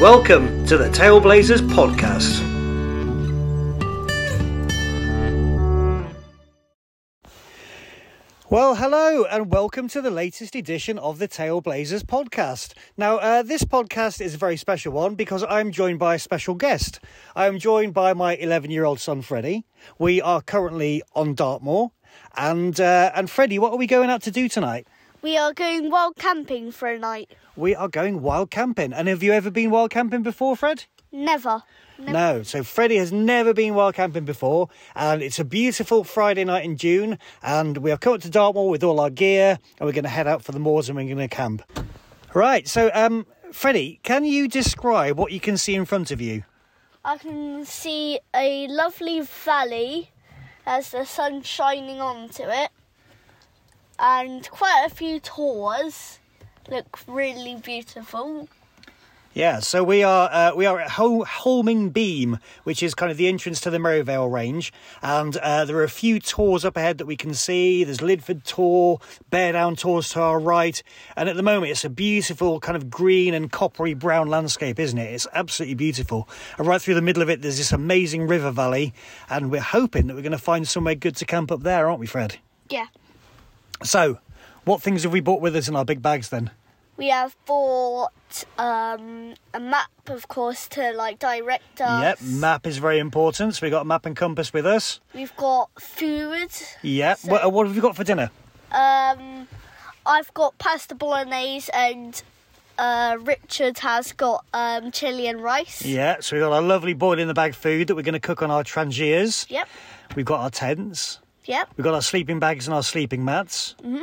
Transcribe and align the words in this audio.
Welcome 0.00 0.64
to 0.66 0.78
the 0.78 0.88
Tailblazers 0.90 1.58
podcast. 1.58 2.38
Well, 8.48 8.76
hello, 8.76 9.24
and 9.24 9.50
welcome 9.50 9.88
to 9.88 10.00
the 10.00 10.12
latest 10.12 10.54
edition 10.54 11.00
of 11.00 11.18
the 11.18 11.26
Tailblazers 11.26 12.04
podcast. 12.04 12.74
Now, 12.96 13.16
uh, 13.16 13.42
this 13.42 13.64
podcast 13.64 14.20
is 14.20 14.36
a 14.36 14.38
very 14.38 14.56
special 14.56 14.92
one 14.92 15.16
because 15.16 15.44
I'm 15.48 15.72
joined 15.72 15.98
by 15.98 16.14
a 16.14 16.20
special 16.20 16.54
guest. 16.54 17.00
I 17.34 17.46
am 17.46 17.58
joined 17.58 17.92
by 17.92 18.12
my 18.12 18.36
11 18.36 18.70
year 18.70 18.84
old 18.84 19.00
son, 19.00 19.20
Freddie. 19.20 19.64
We 19.98 20.22
are 20.22 20.42
currently 20.42 21.02
on 21.16 21.34
Dartmoor. 21.34 21.90
And, 22.36 22.80
uh, 22.80 23.10
and 23.16 23.28
Freddie, 23.28 23.58
what 23.58 23.72
are 23.72 23.78
we 23.78 23.88
going 23.88 24.10
out 24.10 24.22
to 24.22 24.30
do 24.30 24.48
tonight? 24.48 24.86
We 25.22 25.36
are 25.36 25.52
going 25.52 25.90
wild 25.90 26.14
camping 26.14 26.70
for 26.70 26.86
a 26.86 26.96
night. 26.96 27.32
We 27.58 27.74
are 27.74 27.88
going 27.88 28.22
wild 28.22 28.52
camping. 28.52 28.92
And 28.92 29.08
have 29.08 29.20
you 29.20 29.32
ever 29.32 29.50
been 29.50 29.70
wild 29.70 29.90
camping 29.90 30.22
before, 30.22 30.54
Fred? 30.54 30.84
Never. 31.10 31.64
Never. 31.98 32.12
No, 32.12 32.42
so 32.44 32.62
Freddie 32.62 32.98
has 32.98 33.10
never 33.10 33.52
been 33.52 33.74
wild 33.74 33.96
camping 33.96 34.24
before, 34.24 34.68
and 34.94 35.20
it's 35.20 35.40
a 35.40 35.44
beautiful 35.44 36.04
Friday 36.04 36.44
night 36.44 36.64
in 36.64 36.76
June, 36.76 37.18
and 37.42 37.78
we 37.78 37.90
have 37.90 37.98
come 37.98 38.12
up 38.12 38.20
to 38.20 38.30
Dartmoor 38.30 38.70
with 38.70 38.84
all 38.84 39.00
our 39.00 39.10
gear, 39.10 39.58
and 39.76 39.86
we're 39.86 39.92
going 39.92 40.04
to 40.04 40.08
head 40.08 40.28
out 40.28 40.44
for 40.44 40.52
the 40.52 40.60
moors 40.60 40.88
and 40.88 40.94
we're 40.96 41.12
going 41.12 41.16
to 41.18 41.26
camp. 41.26 41.62
Right, 42.32 42.68
so 42.68 42.92
um, 42.94 43.26
Freddie, 43.50 43.98
can 44.04 44.24
you 44.24 44.46
describe 44.46 45.18
what 45.18 45.32
you 45.32 45.40
can 45.40 45.56
see 45.56 45.74
in 45.74 45.84
front 45.84 46.12
of 46.12 46.20
you? 46.20 46.44
I 47.04 47.18
can 47.18 47.64
see 47.64 48.20
a 48.32 48.68
lovely 48.68 49.22
valley 49.22 50.12
as 50.64 50.92
the 50.92 51.04
sun 51.04 51.42
shining 51.42 52.00
onto 52.00 52.44
it, 52.44 52.70
and 53.98 54.48
quite 54.48 54.84
a 54.86 54.94
few 54.94 55.18
tors 55.18 56.17
look 56.70 56.98
really 57.06 57.56
beautiful. 57.56 58.48
Yeah, 59.34 59.60
so 59.60 59.84
we 59.84 60.02
are 60.02 60.28
uh, 60.32 60.54
we 60.56 60.66
are 60.66 60.80
at 60.80 60.90
Hol- 60.90 61.24
Holming 61.24 61.90
Beam, 61.90 62.38
which 62.64 62.82
is 62.82 62.94
kind 62.94 63.12
of 63.12 63.18
the 63.18 63.28
entrance 63.28 63.60
to 63.60 63.70
the 63.70 63.78
Merivale 63.78 64.28
range, 64.28 64.72
and 65.00 65.36
uh, 65.36 65.64
there 65.64 65.76
are 65.76 65.84
a 65.84 65.88
few 65.88 66.18
tors 66.18 66.64
up 66.64 66.76
ahead 66.76 66.98
that 66.98 67.06
we 67.06 67.16
can 67.16 67.34
see. 67.34 67.84
There's 67.84 68.00
Lydford 68.00 68.44
Tor, 68.44 68.98
Bear 69.30 69.52
Down 69.52 69.76
Tors 69.76 70.08
to 70.10 70.20
our 70.20 70.40
right, 70.40 70.82
and 71.14 71.28
at 71.28 71.36
the 71.36 71.42
moment 71.42 71.70
it's 71.70 71.84
a 71.84 71.90
beautiful 71.90 72.58
kind 72.58 72.74
of 72.74 72.90
green 72.90 73.32
and 73.32 73.52
coppery 73.52 73.94
brown 73.94 74.28
landscape, 74.28 74.80
isn't 74.80 74.98
it? 74.98 75.12
It's 75.12 75.28
absolutely 75.34 75.76
beautiful. 75.76 76.28
And 76.56 76.66
right 76.66 76.80
through 76.82 76.94
the 76.94 77.02
middle 77.02 77.22
of 77.22 77.30
it, 77.30 77.42
there's 77.42 77.58
this 77.58 77.70
amazing 77.70 78.26
river 78.26 78.50
valley, 78.50 78.92
and 79.30 79.52
we're 79.52 79.60
hoping 79.60 80.08
that 80.08 80.16
we're 80.16 80.22
going 80.22 80.32
to 80.32 80.38
find 80.38 80.66
somewhere 80.66 80.96
good 80.96 81.14
to 81.16 81.24
camp 81.24 81.52
up 81.52 81.62
there, 81.62 81.86
aren't 81.86 82.00
we, 82.00 82.06
Fred? 82.06 82.38
Yeah. 82.70 82.86
So, 83.84 84.18
what 84.64 84.82
things 84.82 85.04
have 85.04 85.12
we 85.12 85.20
brought 85.20 85.42
with 85.42 85.54
us 85.54 85.68
in 85.68 85.76
our 85.76 85.84
big 85.84 86.02
bags 86.02 86.30
then? 86.30 86.50
We 86.98 87.08
have 87.10 87.36
bought 87.46 88.44
um, 88.58 89.34
a 89.54 89.60
map, 89.60 89.88
of 90.08 90.26
course, 90.26 90.66
to 90.70 90.92
like 90.92 91.20
direct 91.20 91.80
us. 91.80 92.02
Yep, 92.02 92.22
map 92.22 92.66
is 92.66 92.78
very 92.78 92.98
important. 92.98 93.54
So 93.54 93.64
we 93.66 93.70
got 93.70 93.82
a 93.82 93.84
map 93.84 94.04
and 94.04 94.16
compass 94.16 94.52
with 94.52 94.66
us. 94.66 94.98
We've 95.14 95.34
got 95.36 95.70
food. 95.80 96.50
Yep. 96.82 97.18
So- 97.18 97.30
what, 97.30 97.52
what 97.52 97.66
have 97.68 97.76
you 97.76 97.82
got 97.82 97.94
for 97.94 98.02
dinner? 98.02 98.30
Um, 98.72 99.46
I've 100.04 100.34
got 100.34 100.58
pasta 100.58 100.96
bolognese, 100.96 101.70
and 101.72 102.20
uh, 102.78 103.16
Richard 103.20 103.78
has 103.78 104.12
got 104.12 104.44
um, 104.52 104.90
chili 104.90 105.28
and 105.28 105.40
rice. 105.40 105.84
Yeah, 105.84 106.16
so 106.20 106.34
we've 106.36 106.42
got 106.44 106.52
our 106.52 106.60
lovely 106.62 106.94
boiled 106.94 107.20
in 107.20 107.28
the 107.28 107.34
bag 107.34 107.54
food 107.54 107.86
that 107.86 107.94
we're 107.94 108.02
going 108.02 108.14
to 108.14 108.20
cook 108.20 108.42
on 108.42 108.50
our 108.50 108.64
Trangias. 108.64 109.48
Yep. 109.48 109.68
We've 110.16 110.26
got 110.26 110.40
our 110.40 110.50
tents. 110.50 111.20
Yep. 111.44 111.68
We've 111.76 111.84
got 111.84 111.94
our 111.94 112.02
sleeping 112.02 112.40
bags 112.40 112.66
and 112.66 112.74
our 112.74 112.82
sleeping 112.82 113.24
mats. 113.24 113.74
Mm-hmm. 113.82 114.02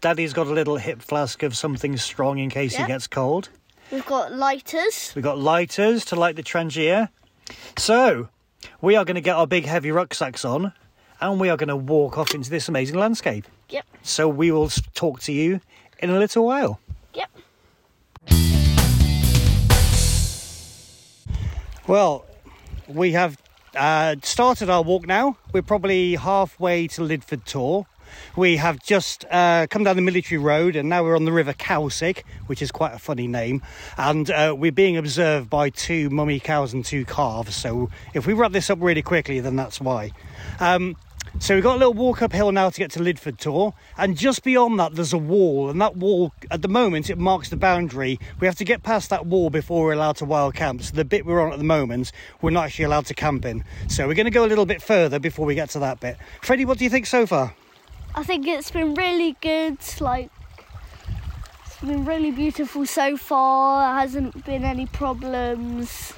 Daddy's 0.00 0.32
got 0.32 0.46
a 0.46 0.50
little 0.52 0.76
hip 0.76 1.02
flask 1.02 1.42
of 1.42 1.56
something 1.56 1.96
strong 1.96 2.38
in 2.38 2.50
case 2.50 2.74
Yeah. 2.74 2.82
he 2.82 2.86
gets 2.88 3.06
cold. 3.06 3.48
We've 3.90 4.04
got 4.06 4.32
lighters. 4.32 5.12
We've 5.14 5.24
got 5.24 5.38
lighters 5.38 6.04
to 6.06 6.16
light 6.16 6.36
the 6.36 6.42
Trangia. 6.42 7.08
So, 7.78 8.28
we 8.80 8.96
are 8.96 9.04
going 9.04 9.14
to 9.14 9.20
get 9.20 9.36
our 9.36 9.46
big 9.46 9.64
heavy 9.64 9.90
rucksacks 9.90 10.44
on 10.44 10.72
and 11.20 11.40
we 11.40 11.48
are 11.48 11.56
going 11.56 11.68
to 11.68 11.76
walk 11.76 12.18
off 12.18 12.34
into 12.34 12.50
this 12.50 12.68
amazing 12.68 12.98
landscape. 12.98 13.46
Yep. 13.70 13.86
So, 14.02 14.28
we 14.28 14.50
will 14.50 14.68
talk 14.94 15.20
to 15.20 15.32
you 15.32 15.60
in 16.00 16.10
a 16.10 16.18
little 16.18 16.44
while. 16.44 16.80
Yep. 17.14 17.30
Well, 21.86 22.24
we 22.88 23.12
have 23.12 23.38
uh, 23.76 24.16
started 24.22 24.68
our 24.68 24.82
walk 24.82 25.06
now. 25.06 25.38
We're 25.52 25.62
probably 25.62 26.16
halfway 26.16 26.88
to 26.88 27.02
Lydford 27.02 27.46
Tor. 27.46 27.86
We 28.36 28.56
have 28.56 28.82
just 28.82 29.24
uh, 29.30 29.66
come 29.68 29.84
down 29.84 29.96
the 29.96 30.02
military 30.02 30.38
road 30.38 30.76
and 30.76 30.88
now 30.88 31.02
we're 31.02 31.16
on 31.16 31.24
the 31.24 31.32
River 31.32 31.52
Cowsic, 31.52 32.22
which 32.46 32.62
is 32.62 32.70
quite 32.70 32.94
a 32.94 32.98
funny 32.98 33.26
name. 33.26 33.62
And 33.96 34.30
uh, 34.30 34.54
we're 34.56 34.72
being 34.72 34.96
observed 34.96 35.50
by 35.50 35.70
two 35.70 36.10
mummy 36.10 36.40
cows 36.40 36.72
and 36.72 36.84
two 36.84 37.04
calves. 37.04 37.54
So 37.56 37.90
if 38.14 38.26
we 38.26 38.32
wrap 38.32 38.52
this 38.52 38.70
up 38.70 38.78
really 38.80 39.02
quickly, 39.02 39.40
then 39.40 39.56
that's 39.56 39.80
why. 39.80 40.12
Um, 40.60 40.96
so 41.38 41.54
we've 41.54 41.62
got 41.62 41.76
a 41.76 41.78
little 41.78 41.92
walk 41.92 42.22
uphill 42.22 42.50
now 42.50 42.70
to 42.70 42.78
get 42.78 42.90
to 42.92 43.02
Lydford 43.02 43.38
Tor, 43.38 43.74
and 43.98 44.16
just 44.16 44.42
beyond 44.42 44.80
that 44.80 44.94
there's 44.94 45.12
a 45.12 45.18
wall, 45.18 45.68
and 45.68 45.78
that 45.82 45.94
wall 45.94 46.32
at 46.50 46.62
the 46.62 46.68
moment 46.68 47.10
it 47.10 47.18
marks 47.18 47.50
the 47.50 47.58
boundary. 47.58 48.18
We 48.40 48.46
have 48.46 48.56
to 48.56 48.64
get 48.64 48.82
past 48.82 49.10
that 49.10 49.26
wall 49.26 49.50
before 49.50 49.84
we're 49.84 49.92
allowed 49.92 50.16
to 50.16 50.24
wild 50.24 50.54
camp. 50.54 50.82
So 50.82 50.96
the 50.96 51.04
bit 51.04 51.26
we're 51.26 51.44
on 51.44 51.52
at 51.52 51.58
the 51.58 51.64
moment, 51.64 52.10
we're 52.40 52.50
not 52.50 52.64
actually 52.64 52.86
allowed 52.86 53.06
to 53.06 53.14
camp 53.14 53.44
in. 53.44 53.64
So 53.88 54.08
we're 54.08 54.14
going 54.14 54.24
to 54.24 54.30
go 54.30 54.46
a 54.46 54.48
little 54.48 54.66
bit 54.66 54.80
further 54.80 55.18
before 55.18 55.44
we 55.44 55.54
get 55.54 55.68
to 55.70 55.78
that 55.80 56.00
bit. 56.00 56.16
Freddie, 56.40 56.64
what 56.64 56.78
do 56.78 56.84
you 56.84 56.90
think 56.90 57.06
so 57.06 57.26
far? 57.26 57.54
I 58.16 58.22
think 58.22 58.46
it's 58.46 58.70
been 58.70 58.94
really 58.94 59.36
good. 59.42 59.76
Like, 60.00 60.30
it's 61.66 61.78
been 61.80 62.04
really 62.06 62.30
beautiful 62.30 62.86
so 62.86 63.16
far. 63.16 63.82
There 63.82 64.00
hasn't 64.00 64.44
been 64.46 64.64
any 64.64 64.86
problems. 64.86 66.14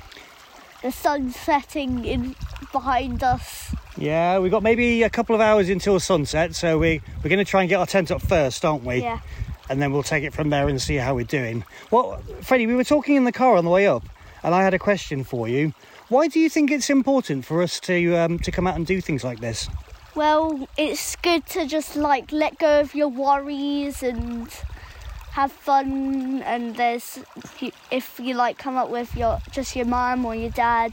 The 0.82 0.92
sun's 0.92 1.34
setting 1.34 2.04
in 2.04 2.37
behind 2.70 3.25
us. 3.25 3.75
Yeah, 3.97 4.38
we've 4.38 4.53
got 4.53 4.62
maybe 4.62 5.03
a 5.03 5.10
couple 5.10 5.34
of 5.34 5.41
hours 5.41 5.69
until 5.69 5.98
sunset, 5.98 6.54
so 6.54 6.78
we 6.78 7.00
we're 7.22 7.31
going 7.31 7.44
to 7.44 7.50
try 7.50 7.62
and 7.62 7.69
get 7.69 7.81
our 7.81 7.87
tent 7.87 8.12
up 8.12 8.22
first, 8.22 8.64
aren't 8.64 8.84
we? 8.84 9.03
Yeah. 9.03 9.19
and 9.69 9.82
then 9.82 9.92
we'll 9.92 10.04
take 10.04 10.22
it 10.22 10.32
from 10.32 10.50
there 10.50 10.69
and 10.69 10.81
see 10.81 10.94
how 10.94 11.16
we're 11.16 11.25
doing. 11.25 11.64
Well, 11.91 12.22
Freddie, 12.42 12.69
we 12.69 12.76
were 12.76 12.84
talking 12.84 13.16
in 13.16 13.25
the 13.25 13.32
car 13.32 13.56
on 13.56 13.64
the 13.64 13.70
way 13.70 13.88
up, 13.88 14.04
and 14.44 14.54
I 14.54 14.62
had 14.62 14.72
a 14.72 14.78
question 14.78 15.25
for 15.25 15.48
you. 15.48 15.75
Why 16.10 16.28
do 16.28 16.38
you 16.38 16.48
think 16.48 16.70
it's 16.70 16.88
important 16.91 17.44
for 17.44 17.60
us 17.60 17.81
to 17.81 18.16
um, 18.16 18.38
to 18.38 18.53
come 18.53 18.69
out 18.69 18.76
and 18.76 18.87
do 18.87 19.00
things 19.00 19.25
like 19.25 19.41
this? 19.41 19.69
Well, 20.18 20.68
it's 20.76 21.14
good 21.14 21.46
to 21.50 21.64
just 21.64 21.94
like 21.94 22.32
let 22.32 22.58
go 22.58 22.80
of 22.80 22.92
your 22.92 23.06
worries 23.06 24.02
and 24.02 24.48
have 25.30 25.52
fun. 25.52 26.42
And 26.42 26.74
there's 26.74 27.20
if 27.92 28.18
you 28.18 28.34
like 28.34 28.58
come 28.58 28.76
up 28.76 28.90
with 28.90 29.14
your 29.14 29.38
just 29.52 29.76
your 29.76 29.86
mum 29.86 30.24
or 30.24 30.34
your 30.34 30.50
dad, 30.50 30.92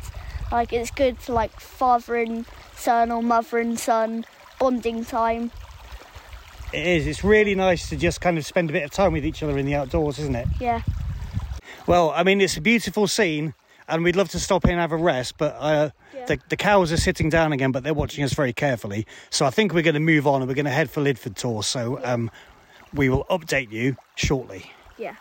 like 0.52 0.72
it's 0.72 0.92
good 0.92 1.20
to 1.22 1.34
like 1.34 1.60
father 1.60 2.18
and 2.18 2.46
son 2.76 3.10
or 3.10 3.24
mother 3.24 3.58
and 3.58 3.80
son 3.80 4.28
bonding 4.60 5.04
time. 5.04 5.50
It 6.72 6.86
is. 6.86 7.08
It's 7.08 7.24
really 7.24 7.56
nice 7.56 7.90
to 7.90 7.96
just 7.96 8.22
kind 8.22 8.38
of 8.38 8.46
spend 8.46 8.70
a 8.70 8.74
bit 8.74 8.84
of 8.84 8.92
time 8.92 9.14
with 9.14 9.26
each 9.26 9.42
other 9.42 9.58
in 9.58 9.66
the 9.66 9.74
outdoors, 9.74 10.20
isn't 10.20 10.36
it? 10.36 10.48
Yeah. 10.60 10.84
Well, 11.88 12.12
I 12.12 12.22
mean, 12.22 12.42
it's 12.42 12.58
a 12.58 12.62
beautiful 12.62 13.08
scene, 13.08 13.56
and 13.88 14.04
we'd 14.04 14.16
love 14.16 14.30
to 14.30 14.40
stop 14.40 14.66
in 14.66 14.72
and 14.72 14.80
have 14.80 14.92
a 14.92 14.98
rest, 14.98 15.38
but 15.38 15.56
uh, 15.60 15.90
Yeah. 16.14 16.26
the, 16.26 16.40
the 16.50 16.58
cows 16.58 16.92
are 16.92 16.98
sitting 16.98 17.30
down 17.30 17.54
again, 17.54 17.72
but 17.72 17.84
they're 17.84 17.94
watching 17.94 18.24
us 18.24 18.34
very 18.34 18.54
carefully. 18.54 19.06
So 19.30 19.46
I 19.46 19.50
think 19.50 19.74
we're 19.74 19.84
going 19.84 19.94
to 19.96 20.00
move 20.00 20.26
on 20.28 20.42
and 20.42 20.48
we're 20.50 20.56
going 20.56 20.66
to 20.66 20.72
head 20.72 20.90
for 20.90 21.02
Lydford 21.02 21.36
Tor. 21.36 21.64
So 21.64 22.00
um, 22.04 22.32
we 22.94 23.10
will 23.10 23.26
update 23.26 23.72
you 23.72 23.96
shortly. 24.16 24.72
Yeah. 24.98 25.16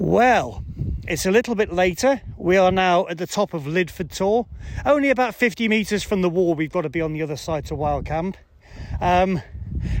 Well, 0.00 0.62
it's 1.08 1.26
a 1.26 1.30
little 1.30 1.54
bit 1.56 1.72
later. 1.72 2.20
We 2.36 2.56
are 2.56 2.70
now 2.70 3.08
at 3.08 3.18
the 3.18 3.26
top 3.26 3.52
of 3.52 3.66
Lydford 3.66 4.10
Tor. 4.12 4.46
Only 4.86 5.10
about 5.10 5.34
50 5.34 5.66
metres 5.68 6.04
from 6.04 6.22
the 6.22 6.28
wall, 6.30 6.54
we've 6.54 6.70
got 6.70 6.82
to 6.82 6.88
be 6.88 7.00
on 7.00 7.12
the 7.14 7.22
other 7.22 7.36
side 7.36 7.64
to 7.66 7.74
Wild 7.74 8.04
Camp. 8.06 8.36
Um, 9.00 9.42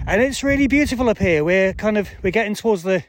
and 0.06 0.22
it's 0.22 0.42
really 0.44 0.66
beautiful 0.68 1.08
up 1.08 1.18
here. 1.18 1.42
We're 1.44 1.72
kind 1.72 1.98
of 1.98 2.08
we're 2.22 2.30
getting 2.30 2.54
towards 2.54 2.84
the 2.84 3.04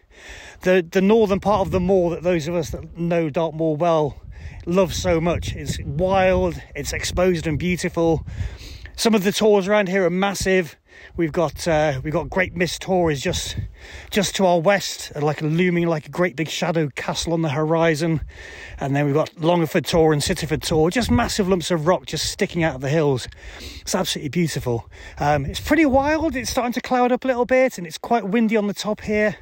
the, 0.61 0.85
the 0.89 1.01
northern 1.01 1.39
part 1.39 1.61
of 1.61 1.71
the 1.71 1.79
moor 1.79 2.11
that 2.11 2.23
those 2.23 2.47
of 2.47 2.55
us 2.55 2.69
that 2.71 2.97
know 2.97 3.29
Dartmoor 3.29 3.75
well 3.75 4.21
love 4.65 4.93
so 4.93 5.19
much. 5.19 5.55
It's 5.55 5.79
wild, 5.83 6.61
it's 6.75 6.93
exposed 6.93 7.47
and 7.47 7.57
beautiful. 7.57 8.25
Some 8.95 9.15
of 9.15 9.23
the 9.23 9.31
tors 9.31 9.67
around 9.67 9.87
here 9.87 10.05
are 10.05 10.09
massive. 10.09 10.75
We've 11.15 11.31
got 11.31 11.67
uh, 11.67 12.01
we've 12.03 12.13
got 12.13 12.29
Great 12.29 12.55
Mis 12.55 12.77
Tor 12.77 13.09
is 13.09 13.21
just 13.21 13.57
just 14.09 14.35
to 14.35 14.45
our 14.45 14.59
west, 14.59 15.13
uh, 15.15 15.21
like 15.21 15.41
looming 15.41 15.87
like 15.87 16.07
a 16.07 16.09
great 16.09 16.35
big 16.35 16.49
shadow 16.49 16.89
castle 16.95 17.31
on 17.31 17.41
the 17.41 17.49
horizon, 17.49 18.21
and 18.79 18.93
then 18.95 19.05
we've 19.05 19.13
got 19.13 19.31
Longford 19.39 19.85
Tor 19.85 20.11
and 20.11 20.21
Sittaford 20.21 20.61
Tor, 20.61 20.91
just 20.91 21.09
massive 21.09 21.47
lumps 21.47 21.71
of 21.71 21.87
rock 21.87 22.05
just 22.05 22.29
sticking 22.29 22.63
out 22.63 22.75
of 22.75 22.81
the 22.81 22.89
hills. 22.89 23.29
It's 23.81 23.95
absolutely 23.95 24.29
beautiful. 24.29 24.89
Um, 25.17 25.45
it's 25.45 25.61
pretty 25.61 25.85
wild. 25.85 26.35
It's 26.35 26.49
starting 26.49 26.73
to 26.73 26.81
cloud 26.81 27.13
up 27.13 27.23
a 27.23 27.27
little 27.27 27.45
bit, 27.45 27.77
and 27.77 27.87
it's 27.87 27.97
quite 27.97 28.27
windy 28.27 28.57
on 28.57 28.67
the 28.67 28.73
top 28.73 29.01
here, 29.01 29.37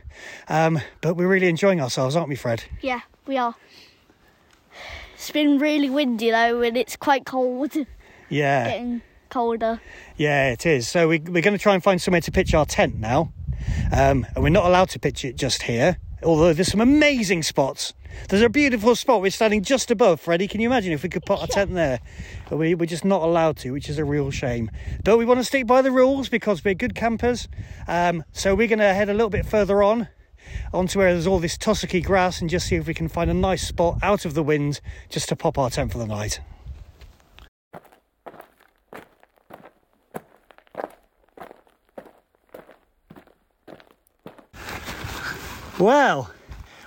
um, 0.48 0.80
but 1.02 1.16
we're 1.16 1.28
really 1.28 1.48
enjoying 1.48 1.82
ourselves, 1.82 2.16
aren't 2.16 2.30
we, 2.30 2.36
Fred? 2.36 2.64
Yeah, 2.82 3.02
we 3.26 3.38
are. 3.38 3.56
It's 5.16 5.32
been 5.32 5.58
really 5.58 5.90
windy 5.90 6.32
though, 6.32 6.62
and 6.62 6.78
it's 6.78 6.96
quite 6.96 7.26
cold. 7.26 7.76
Yeah. 8.30 8.70
Getting 8.70 9.02
colder. 9.30 9.82
Yeah, 10.16 10.52
it 10.52 10.66
is. 10.66 10.88
So 10.88 11.08
we, 11.08 11.20
we're 11.20 11.42
going 11.42 11.58
to 11.58 11.62
try 11.62 11.74
and 11.74 11.84
find 11.84 12.02
somewhere 12.02 12.22
to 12.22 12.32
pitch 12.32 12.54
our 12.54 12.66
tent 12.66 12.96
now. 13.00 13.32
Um, 13.92 14.26
and 14.36 14.44
we're 14.44 14.50
not 14.50 14.66
allowed 14.66 14.90
to 14.90 15.00
pitch 15.00 15.26
it 15.26 15.36
just 15.36 15.64
here, 15.64 15.98
although 16.24 16.54
there's 16.54 16.72
some 16.72 16.82
amazing 16.82 17.44
spots. 17.44 17.94
There's 18.30 18.42
a 18.42 18.50
beautiful 18.50 18.96
spot 18.96 19.22
we're 19.22 19.32
standing 19.32 19.64
just 19.64 19.92
above, 19.92 20.20
Freddie. 20.20 20.48
Can 20.48 20.62
you 20.62 20.68
imagine 20.68 20.92
if 20.92 21.04
we 21.04 21.10
could 21.10 21.26
put 21.26 21.40
our 21.40 21.48
tent 21.48 21.74
there? 21.74 22.00
But 22.50 22.58
we, 22.58 22.76
we're 22.76 22.86
just 22.86 23.06
not 23.06 23.22
allowed 23.22 23.58
to, 23.58 23.72
which 23.72 23.90
is 23.90 24.00
a 24.00 24.06
real 24.06 24.32
shame. 24.32 24.72
But 25.04 25.18
we 25.18 25.26
want 25.26 25.40
to 25.40 25.44
stick 25.44 25.68
by 25.68 25.82
the 25.82 25.92
rules 25.92 26.30
because 26.30 26.64
we're 26.64 26.74
good 26.74 26.96
campers. 26.96 27.48
Um, 27.88 28.24
so 28.32 28.56
we're 28.56 28.68
going 28.68 28.80
to 28.80 28.94
head 28.94 29.10
a 29.10 29.14
little 29.14 29.30
bit 29.30 29.46
further 29.46 29.84
on 29.84 30.08
onto 30.74 31.00
where 31.00 31.14
there's 31.14 31.28
all 31.28 31.40
this 31.40 31.58
tussocky 31.58 32.04
grass 32.04 32.42
and 32.42 32.50
just 32.50 32.68
see 32.68 32.76
if 32.76 32.88
we 32.88 32.94
can 32.94 33.08
find 33.08 33.30
a 33.30 33.34
nice 33.34 33.68
spot 33.68 33.98
out 34.02 34.26
of 34.26 34.34
the 34.34 34.44
wind 34.44 34.80
just 35.10 35.30
to 35.30 35.36
pop 35.36 35.58
our 35.58 35.70
tent 35.70 35.92
for 35.92 35.98
the 35.98 36.08
night. 36.08 36.40
Well, 45.80 46.32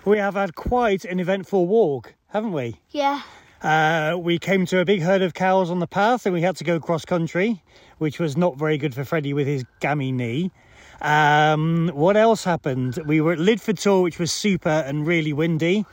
we 0.04 0.18
have 0.18 0.34
had 0.34 0.56
quite 0.56 1.04
an 1.04 1.20
eventful 1.20 1.68
walk, 1.68 2.14
haven't 2.26 2.50
we? 2.50 2.80
Yeah. 2.90 3.22
Uh, 3.62 4.16
we 4.18 4.40
came 4.40 4.66
to 4.66 4.80
a 4.80 4.84
big 4.84 5.00
herd 5.00 5.22
of 5.22 5.32
cows 5.32 5.70
on 5.70 5.78
the 5.78 5.86
path 5.86 6.26
and 6.26 6.32
we 6.32 6.42
had 6.42 6.56
to 6.56 6.64
go 6.64 6.80
cross 6.80 7.04
country, 7.04 7.62
which 7.98 8.18
was 8.18 8.36
not 8.36 8.58
very 8.58 8.78
good 8.78 8.92
for 8.92 9.04
Freddie 9.04 9.32
with 9.32 9.46
his 9.46 9.64
gammy 9.78 10.10
knee. 10.10 10.50
Um, 11.02 11.92
what 11.94 12.16
else 12.16 12.42
happened? 12.42 12.98
We 13.06 13.20
were 13.20 13.34
at 13.34 13.38
Lydford 13.38 13.78
Tor, 13.78 14.02
which 14.02 14.18
was 14.18 14.32
super 14.32 14.68
and 14.68 15.06
really 15.06 15.32
windy. 15.32 15.86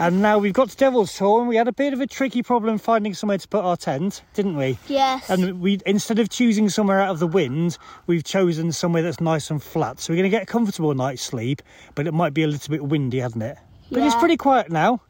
And 0.00 0.22
now 0.22 0.38
we've 0.38 0.54
got 0.54 0.70
to 0.70 0.76
Devil's 0.78 1.14
Tor 1.14 1.40
and 1.40 1.48
we 1.48 1.56
had 1.56 1.68
a 1.68 1.74
bit 1.74 1.92
of 1.92 2.00
a 2.00 2.06
tricky 2.06 2.42
problem 2.42 2.78
finding 2.78 3.12
somewhere 3.12 3.36
to 3.36 3.46
put 3.46 3.62
our 3.62 3.76
tent, 3.76 4.22
didn't 4.32 4.56
we? 4.56 4.78
Yes. 4.88 5.28
And 5.28 5.60
we 5.60 5.78
instead 5.84 6.18
of 6.18 6.30
choosing 6.30 6.70
somewhere 6.70 7.00
out 7.00 7.10
of 7.10 7.18
the 7.18 7.26
wind, 7.26 7.76
we've 8.06 8.24
chosen 8.24 8.72
somewhere 8.72 9.02
that's 9.02 9.20
nice 9.20 9.50
and 9.50 9.62
flat. 9.62 10.00
So 10.00 10.14
we're 10.14 10.16
going 10.16 10.30
to 10.30 10.34
get 10.34 10.44
a 10.44 10.46
comfortable 10.46 10.94
night's 10.94 11.20
sleep, 11.20 11.60
but 11.94 12.06
it 12.06 12.14
might 12.14 12.32
be 12.32 12.42
a 12.44 12.46
little 12.46 12.70
bit 12.70 12.82
windy, 12.82 13.18
hasn't 13.18 13.42
it? 13.42 13.58
But 13.90 14.02
it's 14.02 14.14
pretty 14.14 14.38
quiet 14.38 14.70
now. 14.70 15.02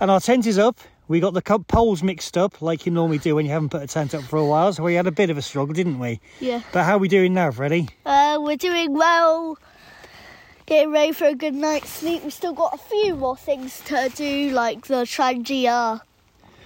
And 0.00 0.10
our 0.10 0.20
tent 0.20 0.46
is 0.46 0.56
up. 0.58 0.78
We 1.08 1.20
got 1.20 1.34
the 1.34 1.42
poles 1.42 2.02
mixed 2.02 2.38
up 2.38 2.62
like 2.62 2.86
you 2.86 2.92
normally 2.92 3.18
do 3.18 3.34
when 3.34 3.44
you 3.44 3.52
haven't 3.52 3.68
put 3.68 3.82
a 3.82 3.86
tent 3.86 4.14
up 4.14 4.22
for 4.22 4.38
a 4.38 4.46
while. 4.46 4.72
So 4.72 4.82
we 4.82 4.94
had 4.94 5.06
a 5.06 5.12
bit 5.12 5.28
of 5.28 5.36
a 5.36 5.42
struggle, 5.42 5.74
didn't 5.74 5.98
we? 5.98 6.20
yeah. 6.40 6.62
But 6.72 6.84
how 6.84 6.96
are 6.96 6.98
we 6.98 7.08
doing 7.08 7.34
now, 7.34 7.50
Freddie? 7.50 7.90
Uh, 8.06 8.38
we're 8.40 8.56
doing 8.56 8.94
well. 8.94 9.58
Getting 10.66 10.92
ready 10.92 11.12
for 11.12 11.26
a 11.26 11.34
good 11.36 11.54
night's 11.54 11.88
sleep. 11.90 12.24
We've 12.24 12.32
still 12.32 12.52
got 12.52 12.74
a 12.74 12.78
few 12.78 13.14
more 13.14 13.36
things 13.36 13.80
to 13.86 14.10
do, 14.16 14.50
like 14.50 14.86
the 14.86 15.04
Trangia 15.04 16.00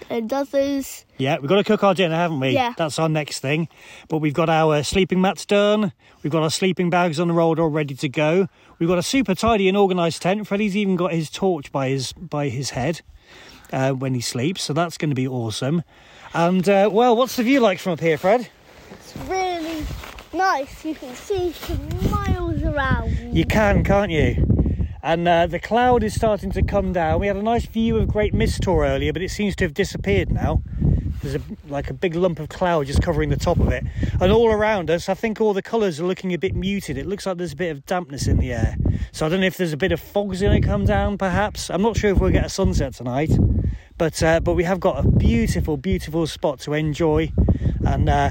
and 0.09 0.33
others. 0.33 1.05
Yeah, 1.19 1.37
we've 1.39 1.51
got 1.51 1.57
to 1.57 1.65
cook 1.65 1.85
our 1.85 1.93
dinner, 1.93 2.17
haven't 2.17 2.41
we? 2.41 2.51
Yeah. 2.51 2.73
That's 2.79 2.99
our 2.99 3.11
next 3.11 3.41
thing. 3.41 3.69
But 4.09 4.19
we've 4.19 4.33
got 4.33 4.49
our 4.49 4.83
sleeping 4.85 5.21
mats 5.21 5.45
done. 5.45 5.93
We've 6.23 6.33
got 6.33 6.43
our 6.43 6.51
sleeping 6.51 6.89
bags 6.89 7.21
on 7.21 7.29
the 7.29 7.35
road 7.35 7.59
all 7.59 7.69
ready 7.69 7.95
to 7.97 8.09
go. 8.09 8.49
We've 8.79 8.89
got 8.89 8.97
a 8.97 9.03
super 9.03 9.35
tidy 9.35 9.69
and 9.69 9.77
organised 9.77 10.23
tent. 10.23 10.47
Freddie's 10.47 10.79
even 10.79 10.97
got 10.97 11.13
his 11.13 11.29
torch 11.29 11.71
by 11.71 11.91
his 11.91 12.15
by 12.15 12.49
his 12.49 12.71
head 12.71 13.03
uh, 13.71 13.93
when 13.93 14.15
he 14.15 14.23
sleeps, 14.23 14.63
so 14.63 14.73
that's 14.73 14.97
going 14.97 15.11
to 15.11 15.15
be 15.15 15.29
awesome. 15.29 15.83
And 16.33 16.67
uh, 16.67 16.89
well, 16.91 17.15
what's 17.15 17.37
the 17.37 17.43
view 17.43 17.61
like 17.61 17.79
from 17.79 17.93
up 17.93 18.01
here, 18.01 18.17
Fred? 18.17 18.49
It's 18.93 19.15
really 19.29 19.85
nice. 20.33 20.87
You 20.87 20.95
can 20.95 21.15
see 21.15 21.53
You 23.33 23.45
can, 23.45 23.85
can't 23.85 24.11
you? 24.11 24.47
And 25.03 25.27
uh, 25.27 25.47
the 25.47 25.59
cloud 25.59 26.03
is 26.03 26.15
starting 26.15 26.51
to 26.53 26.63
come 26.63 26.93
down. 26.93 27.21
We 27.21 27.27
had 27.27 27.37
a 27.37 27.43
nice 27.43 27.67
view 27.67 27.97
of 27.97 28.09
Great 28.09 28.35
Mis 28.35 28.59
Tor 28.59 28.85
earlier, 28.85 29.13
but 29.13 29.23
it 29.23 29.31
seems 29.31 29.57
to 29.57 29.65
have 29.65 29.75
disappeared 29.75 30.31
now. 30.31 30.63
There's 31.23 31.35
a, 31.35 31.41
like 31.69 31.91
a 31.91 31.95
big 31.95 32.15
lump 32.15 32.39
of 32.39 32.49
cloud 32.49 32.87
just 32.87 33.03
covering 33.03 33.29
the 33.29 33.37
top 33.37 33.61
of 33.61 33.69
it. 33.69 33.85
And 34.21 34.33
all 34.33 34.51
around 34.51 34.91
us, 34.91 35.09
I 35.09 35.15
think 35.15 35.41
all 35.41 35.53
the 35.53 35.63
colours 35.63 36.01
are 36.01 36.05
looking 36.05 36.33
a 36.33 36.39
bit 36.39 36.55
muted. 36.55 36.97
It 36.97 37.07
looks 37.07 37.27
like 37.27 37.37
there's 37.37 37.53
a 37.53 37.57
bit 37.57 37.71
of 37.71 37.85
dampness 37.87 38.27
in 38.27 38.39
the 38.39 38.53
air. 38.53 38.77
So 39.13 39.27
I 39.27 39.29
don't 39.29 39.41
know 39.41 39.47
if 39.47 39.57
there's 39.57 39.73
a 39.73 39.79
bit 39.79 39.93
of 39.93 40.01
fog's 40.01 40.41
going 40.41 40.61
to 40.61 40.67
come 40.67 40.85
down, 40.85 41.19
perhaps. 41.19 41.71
I'm 41.71 41.83
not 41.83 41.97
sure 41.97 42.11
if 42.11 42.19
we'll 42.19 42.31
get 42.31 42.47
a 42.47 42.51
sunset 42.51 42.95
tonight. 42.95 43.31
But 43.99 44.23
uh, 44.23 44.41
but 44.41 44.55
we 44.55 44.65
have 44.65 44.81
got 44.81 45.05
a 45.05 45.09
beautiful, 45.09 45.77
beautiful 45.77 46.27
spot 46.27 46.59
to 46.61 46.73
enjoy 46.73 47.33
and 47.87 48.09
uh, 48.09 48.31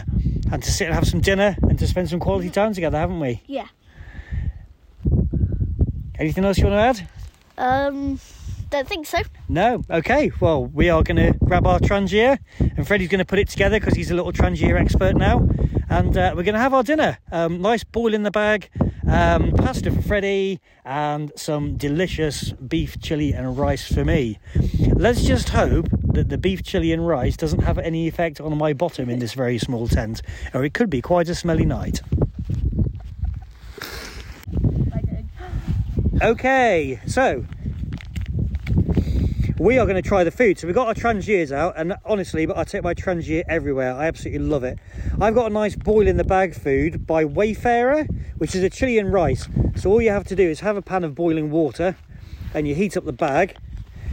and 0.51 0.63
to 0.63 0.71
sit 0.71 0.86
and 0.86 0.95
have 0.95 1.07
some 1.07 1.21
dinner 1.21 1.56
and 1.62 1.77
to 1.77 1.86
spend 1.86 2.09
some 2.09 2.19
quality 2.19 2.50
time 2.50 2.74
together, 2.74 2.97
haven't 2.97 3.19
we? 3.19 3.44
Yeah. 3.45 3.68
Anything 6.19 6.44
else 6.44 6.57
you 6.57 6.68
want 6.68 6.98
to 6.98 7.01
add? 7.01 7.10
Um, 7.57 8.19
don't 8.69 8.88
think 8.88 9.07
so. 9.07 9.19
No. 9.48 9.83
Okay. 9.89 10.31
Well, 10.39 10.66
we 10.66 10.89
are 10.89 11.01
going 11.01 11.16
to 11.16 11.38
grab 11.45 11.66
our 11.66 11.80
Trangia, 11.80 12.38
and 12.60 12.86
Freddie's 12.86 13.07
going 13.07 13.19
to 13.19 13.25
put 13.25 13.39
it 13.39 13.48
together 13.48 13.80
because 13.80 13.95
he's 13.95 14.12
a 14.12 14.16
little 14.16 14.33
Trangia 14.33 14.80
expert 14.80 15.16
now. 15.16 15.48
And 15.89 16.16
uh, 16.18 16.33
we're 16.36 16.44
going 16.44 16.54
to 16.54 16.60
have 16.60 16.74
our 16.74 16.83
dinner. 16.83 17.18
Um, 17.31 17.62
nice 17.62 17.83
boil 17.83 18.13
in 18.13 18.24
the 18.24 18.31
bag, 18.31 18.69
um, 19.07 19.54
pasta 19.54 19.92
for 19.92 20.01
Freddie, 20.01 20.60
and 20.86 21.31
some 21.36 21.77
delicious 21.77 22.51
beef 22.51 23.00
chili 23.01 23.33
and 23.33 23.57
rice 23.57 23.92
for 23.92 24.06
me. 24.06 24.38
Let's 24.94 25.24
just 25.24 25.50
hope 25.50 25.88
that 26.13 26.30
the 26.30 26.38
beef 26.38 26.62
chili 26.62 26.92
and 26.92 27.07
rice 27.07 27.38
doesn't 27.38 27.63
have 27.63 27.80
any 27.80 28.07
effect 28.07 28.39
on 28.39 28.56
my 28.57 28.74
bottom 28.74 29.10
in 29.10 29.19
this 29.19 29.33
very 29.33 29.57
small 29.57 29.88
tent, 29.88 30.22
or 30.54 30.63
it 30.63 30.74
could 30.74 30.89
be 30.89 31.01
quite 31.01 31.30
a 31.30 31.33
smelly 31.33 31.65
night. 31.65 32.01
Okay, 36.21 37.00
so 37.07 37.45
we 39.57 39.77
are 39.77 39.86
going 39.86 39.95
to 39.95 40.07
try 40.07 40.25
the 40.25 40.31
food. 40.31 40.60
So 40.60 40.68
we've 40.68 40.75
got 40.75 40.88
our 40.88 40.94
Trangias 40.94 41.54
out, 41.54 41.75
and 41.77 41.95
honestly, 42.04 42.45
but 42.45 42.57
I 42.57 42.66
take 42.66 42.83
my 42.83 42.94
Trangia 42.94 43.44
everywhere. 43.48 43.95
I 43.95 44.07
absolutely 44.07 44.45
love 44.45 44.66
it. 44.66 44.80
I've 45.21 45.33
got 45.33 45.50
a 45.50 45.54
nice 45.54 45.77
boil 45.77 46.07
in 46.07 46.18
the 46.18 46.25
bag 46.25 46.56
food 46.56 47.07
by 47.07 47.24
Wayfayrer, 47.24 48.10
which 48.38 48.54
is 48.54 48.63
a 48.63 48.69
chili 48.69 48.98
and 48.98 49.13
rice. 49.13 49.48
So 49.77 49.92
all 49.92 50.01
you 50.01 50.10
have 50.10 50.25
to 50.25 50.36
do 50.36 50.44
is 50.44 50.60
have 50.60 50.75
a 50.75 50.81
pan 50.81 51.06
of 51.06 51.16
boiling 51.16 51.51
water, 51.51 51.95
and 52.54 52.68
you 52.68 52.75
heat 52.75 52.98
up 52.98 53.06
the 53.06 53.13
bag, 53.13 53.56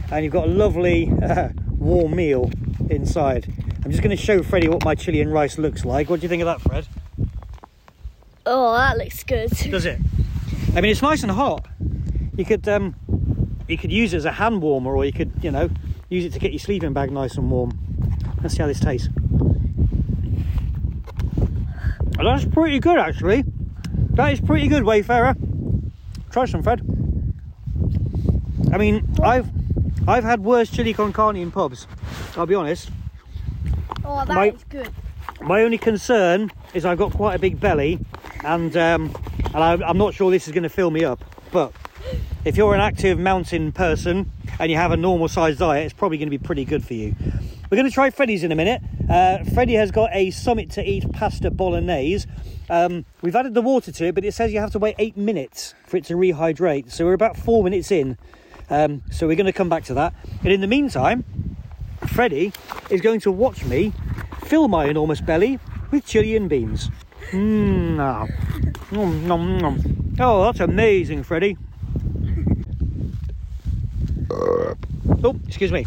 and 0.09 0.23
you've 0.23 0.33
got 0.33 0.47
a 0.47 0.51
lovely 0.51 1.11
uh, 1.21 1.49
warm 1.71 2.15
meal 2.15 2.49
inside. 2.89 3.53
I'm 3.83 3.91
just 3.91 4.01
going 4.01 4.15
to 4.15 4.21
show 4.21 4.43
Freddie 4.43 4.69
what 4.69 4.85
my 4.85 4.95
chili 4.95 5.19
and 5.19 5.33
rice 5.33 5.57
looks 5.57 5.83
like. 5.83 6.09
What 6.09 6.21
do 6.21 6.23
you 6.23 6.29
think 6.29 6.41
of 6.41 6.45
that, 6.45 6.61
Fred? 6.61 6.87
Oh, 8.45 8.77
that 8.77 8.97
looks 8.97 9.25
good. 9.25 9.49
Does 9.49 9.85
it? 9.85 9.99
I 10.73 10.79
mean, 10.79 10.91
it's 10.91 11.01
nice 11.01 11.23
and 11.23 11.31
hot. 11.33 11.65
You 12.37 12.45
could 12.45 12.67
um, 12.69 12.95
you 13.67 13.77
could 13.77 13.91
use 13.91 14.13
it 14.13 14.17
as 14.17 14.25
a 14.25 14.31
hand 14.31 14.61
warmer, 14.61 14.95
or 14.95 15.03
you 15.03 15.11
could, 15.11 15.31
you 15.41 15.51
know, 15.51 15.69
use 16.09 16.23
it 16.23 16.33
to 16.33 16.39
get 16.39 16.51
your 16.51 16.59
sleeping 16.59 16.93
bag 16.93 17.11
nice 17.11 17.35
and 17.35 17.49
warm. 17.49 17.77
Let's 18.41 18.55
see 18.55 18.61
how 18.61 18.67
this 18.67 18.79
tastes. 18.79 19.09
That's 22.17 22.45
pretty 22.45 22.79
good, 22.79 22.97
actually. 22.97 23.43
That 24.11 24.33
is 24.33 24.39
pretty 24.39 24.67
good, 24.67 24.83
Wayfayrer. 24.83 25.35
Try 26.31 26.45
some, 26.45 26.63
Fred. 26.63 26.81
I 28.71 28.77
mean, 28.77 29.07
I've 29.21 29.49
I've 30.07 30.23
had 30.23 30.43
worse 30.43 30.69
chili 30.69 30.93
con 30.93 31.13
carne 31.13 31.37
in 31.37 31.51
pubs. 31.51 31.87
I'll 32.35 32.45
be 32.45 32.55
honest. 32.55 32.89
Oh, 34.05 34.23
that 34.25 34.29
is 34.29 34.35
My- 34.35 34.55
good. 34.69 34.89
My 35.41 35.61
only 35.61 35.77
concern 35.77 36.51
is 36.73 36.83
I've 36.85 36.97
got 36.97 37.13
quite 37.13 37.35
a 37.35 37.39
big 37.39 37.59
belly, 37.59 37.99
and 38.43 38.75
um, 38.77 39.15
and 39.53 39.57
I, 39.57 39.73
I'm 39.73 39.97
not 39.97 40.13
sure 40.13 40.31
this 40.31 40.47
is 40.47 40.53
going 40.53 40.63
to 40.63 40.69
fill 40.69 40.89
me 40.91 41.03
up. 41.03 41.23
But 41.51 41.71
if 42.47 42.55
you're 42.55 42.73
an 42.73 42.79
active 42.79 43.19
mountain 43.19 43.73
person 43.73 44.31
and 44.57 44.71
you 44.71 44.77
have 44.77 44.93
a 44.93 44.97
normal 44.97 45.27
sized 45.27 45.59
diet, 45.59 45.83
it's 45.83 45.93
probably 45.93 46.17
going 46.17 46.27
to 46.27 46.37
be 46.37 46.41
pretty 46.41 46.63
good 46.63 46.81
for 46.81 46.93
you. 46.93 47.13
We're 47.69 47.75
going 47.75 47.89
to 47.89 47.93
try 47.93 48.09
Freddie's 48.09 48.41
in 48.41 48.53
a 48.53 48.55
minute. 48.55 48.81
Uh, 49.09 49.43
Freddie 49.53 49.73
has 49.73 49.91
got 49.91 50.11
a 50.13 50.31
Summit 50.31 50.71
to 50.71 50.83
Eat 50.83 51.11
pasta 51.11 51.51
bolognese. 51.51 52.25
Um, 52.69 53.03
we've 53.21 53.35
added 53.35 53.53
the 53.53 53.61
water 53.61 53.91
to 53.91 54.05
it, 54.05 54.15
but 54.15 54.23
it 54.23 54.33
says 54.33 54.53
you 54.53 54.61
have 54.61 54.71
to 54.71 54.79
wait 54.79 54.95
eight 54.97 55.17
minutes 55.17 55.75
for 55.85 55.97
it 55.97 56.05
to 56.05 56.13
rehydrate. 56.13 56.89
So 56.89 57.03
we're 57.03 57.11
about 57.13 57.35
four 57.35 57.65
minutes 57.65 57.91
in. 57.91 58.17
Um, 58.69 59.03
so 59.11 59.27
we're 59.27 59.35
going 59.35 59.47
to 59.47 59.53
come 59.53 59.67
back 59.67 59.83
to 59.85 59.93
that. 59.95 60.13
And 60.39 60.53
in 60.53 60.61
the 60.61 60.67
meantime, 60.67 61.25
Freddie 62.07 62.53
is 62.89 63.01
going 63.01 63.19
to 63.21 63.31
watch 63.31 63.65
me 63.65 63.91
fill 64.45 64.69
my 64.69 64.85
enormous 64.85 65.19
belly 65.19 65.59
with 65.91 66.05
chili 66.05 66.37
and 66.37 66.49
beans. 66.49 66.89
Mmm. 67.31 67.99
Oh, 70.21 70.43
that's 70.45 70.61
amazing, 70.61 71.23
Freddie. 71.23 71.57
Oh, 75.23 75.35
excuse 75.47 75.71
me. 75.71 75.85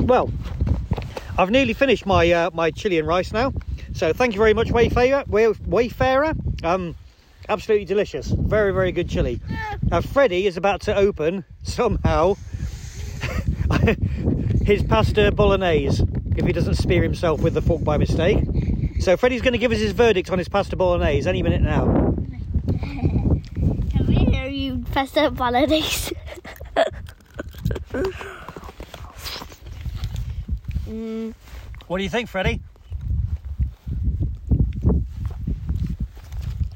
Well, 0.00 0.30
I've 1.38 1.50
nearly 1.50 1.72
finished 1.72 2.06
my 2.06 2.30
uh, 2.30 2.50
my 2.52 2.70
chili 2.70 2.98
and 2.98 3.08
rice 3.08 3.32
now. 3.32 3.52
So 3.92 4.12
thank 4.12 4.34
you 4.34 4.38
very 4.38 4.54
much, 4.54 4.68
Wayfayrer. 4.68 5.26
Way- 5.28 5.46
Wayfayrer. 5.46 6.64
Um, 6.64 6.94
absolutely 7.48 7.84
delicious. 7.84 8.28
Very 8.28 8.72
very 8.72 8.92
good 8.92 9.08
chili. 9.08 9.40
Now 9.90 10.00
Freddie 10.00 10.46
is 10.46 10.56
about 10.56 10.80
to 10.82 10.94
open 10.94 11.44
somehow 11.62 12.34
his 14.64 14.82
pasta 14.82 15.30
bolognese 15.32 16.02
if 16.36 16.44
he 16.46 16.52
doesn't 16.52 16.74
spear 16.74 17.02
himself 17.02 17.40
with 17.40 17.54
the 17.54 17.62
fork 17.62 17.82
by 17.84 17.96
mistake. 17.96 18.38
So 19.00 19.16
Freddie's 19.16 19.42
going 19.42 19.52
to 19.52 19.58
give 19.58 19.72
us 19.72 19.78
his 19.78 19.92
verdict 19.92 20.30
on 20.30 20.38
his 20.38 20.48
pasta 20.48 20.76
bolognese 20.76 21.28
any 21.28 21.42
minute 21.42 21.62
now. 21.62 22.12
We 24.06 24.16
hear 24.16 24.46
you 24.48 24.84
up 25.16 25.34
bolognese? 25.36 26.14
Mm, 30.88 31.34
What 31.86 31.98
do 31.98 32.02
you 32.04 32.10
think, 32.10 32.28
Freddie? 32.28 32.60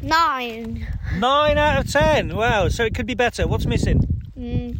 Nine. 0.01 0.87
Nine 1.17 1.59
out 1.59 1.85
of 1.85 1.91
ten. 1.93 2.37
Wow, 2.37 2.69
so 2.69 2.85
it 2.85 2.95
could 2.95 3.07
be 3.07 3.15
better. 3.15 3.47
What's 3.49 3.67
missing? 3.67 4.01
Mm. 4.39 4.79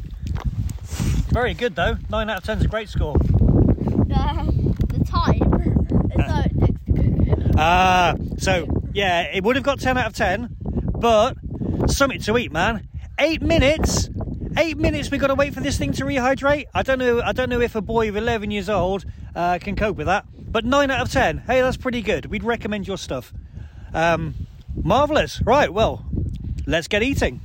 Very 1.33 1.55
good 1.55 1.75
though. 1.75 1.97
Nine 2.09 2.31
out 2.31 2.39
of 2.39 2.45
ten 2.45 2.59
is 2.59 2.65
a 2.65 2.69
great 2.69 2.89
score. 2.89 3.17
Uh, 3.17 4.45
the 4.87 5.05
time 5.05 5.53
is 6.13 6.19
right 6.19 6.55
next 6.55 6.87
to 6.87 6.93
Google. 6.93 7.51
Ah, 7.59 8.15
so 8.39 8.67
yeah, 8.95 9.23
it 9.23 9.43
would 9.43 9.57
have 9.57 9.65
got 9.65 9.81
ten 9.81 9.99
out 9.99 10.07
of 10.07 10.15
ten, 10.15 10.57
but 10.95 11.37
something 11.89 12.21
to 12.21 12.39
eat, 12.39 12.53
man. 12.53 12.89
Eight 13.19 13.43
minutes. 13.43 14.09
Eight 14.59 14.77
minutes 14.77 15.09
we've 15.09 15.21
got 15.21 15.29
to 15.29 15.37
wait 15.37 15.55
for 15.55 15.61
this 15.61 15.79
thing 15.79 15.93
to 15.93 16.05
rehydrate. 16.05 16.67
I 16.75 16.83
don't 16.83 16.99
know. 16.99 17.23
I 17.23 17.31
don't 17.31 17.49
know 17.49 17.61
if 17.61 17.77
a 17.77 17.81
boy 17.81 18.09
of 18.09 18.17
eleven 18.17 18.51
years 18.51 18.69
old 18.69 19.05
uh, 19.37 19.61
can 19.61 19.77
cope 19.77 19.97
with 19.97 20.09
that. 20.09 20.27
But 20.37 20.65
nine 20.65 20.91
out 20.91 21.01
of 21.01 21.13
ten. 21.13 21.39
Hey, 21.39 21.61
that's 21.61 21.77
pretty 21.77 22.03
good. 22.03 22.27
We'd 22.27 22.43
recommend 22.43 22.89
your 22.89 22.99
stuff. 22.99 23.33
Um, 23.95 24.35
marvelous. 24.75 25.41
Right. 25.43 25.73
Well, 25.73 26.05
let's 26.67 26.89
get 26.89 27.05
eating. 27.05 27.41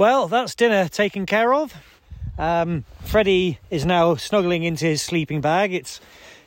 Well, 0.00 0.28
that's 0.28 0.54
dinner 0.54 0.88
taken 0.88 1.26
care 1.26 1.52
of. 1.52 1.74
Um, 2.38 2.86
Freddie 3.04 3.58
is 3.68 3.84
now 3.84 4.14
snuggling 4.14 4.62
into 4.62 4.86
his 4.86 5.02
sleeping 5.02 5.42
bag. 5.42 5.74
It's 5.74 6.00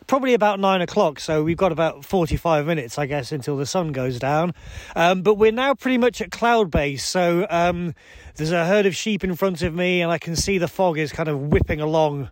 probably 0.08 0.34
about 0.34 0.60
nine 0.60 0.82
o'clock, 0.82 1.20
so 1.20 1.44
we've 1.44 1.56
got 1.56 1.72
about 1.72 2.04
45 2.04 2.66
minutes, 2.66 2.98
I 2.98 3.06
guess, 3.06 3.32
until 3.32 3.56
the 3.56 3.68
sun 3.68 3.92
goes 3.92 4.18
down. 4.18 4.56
Um, 4.96 5.22
but 5.22 5.36
we're 5.36 5.52
now 5.52 5.76
pretty 5.76 6.00
much 6.00 6.20
at 6.20 6.32
cloud 6.32 6.72
base, 6.72 7.06
so 7.06 7.46
um, 7.48 7.94
there's 8.38 8.52
a 8.52 8.66
herd 8.66 8.88
of 8.88 8.96
sheep 8.96 9.24
in 9.24 9.36
front 9.36 9.62
of 9.62 9.76
me, 9.76 10.02
and 10.02 10.12
I 10.12 10.18
can 10.18 10.36
see 10.36 10.58
the 10.58 10.68
fog 10.68 10.98
is 10.98 11.12
kind 11.12 11.30
of 11.30 11.40
whipping 11.40 11.80
along 11.80 12.32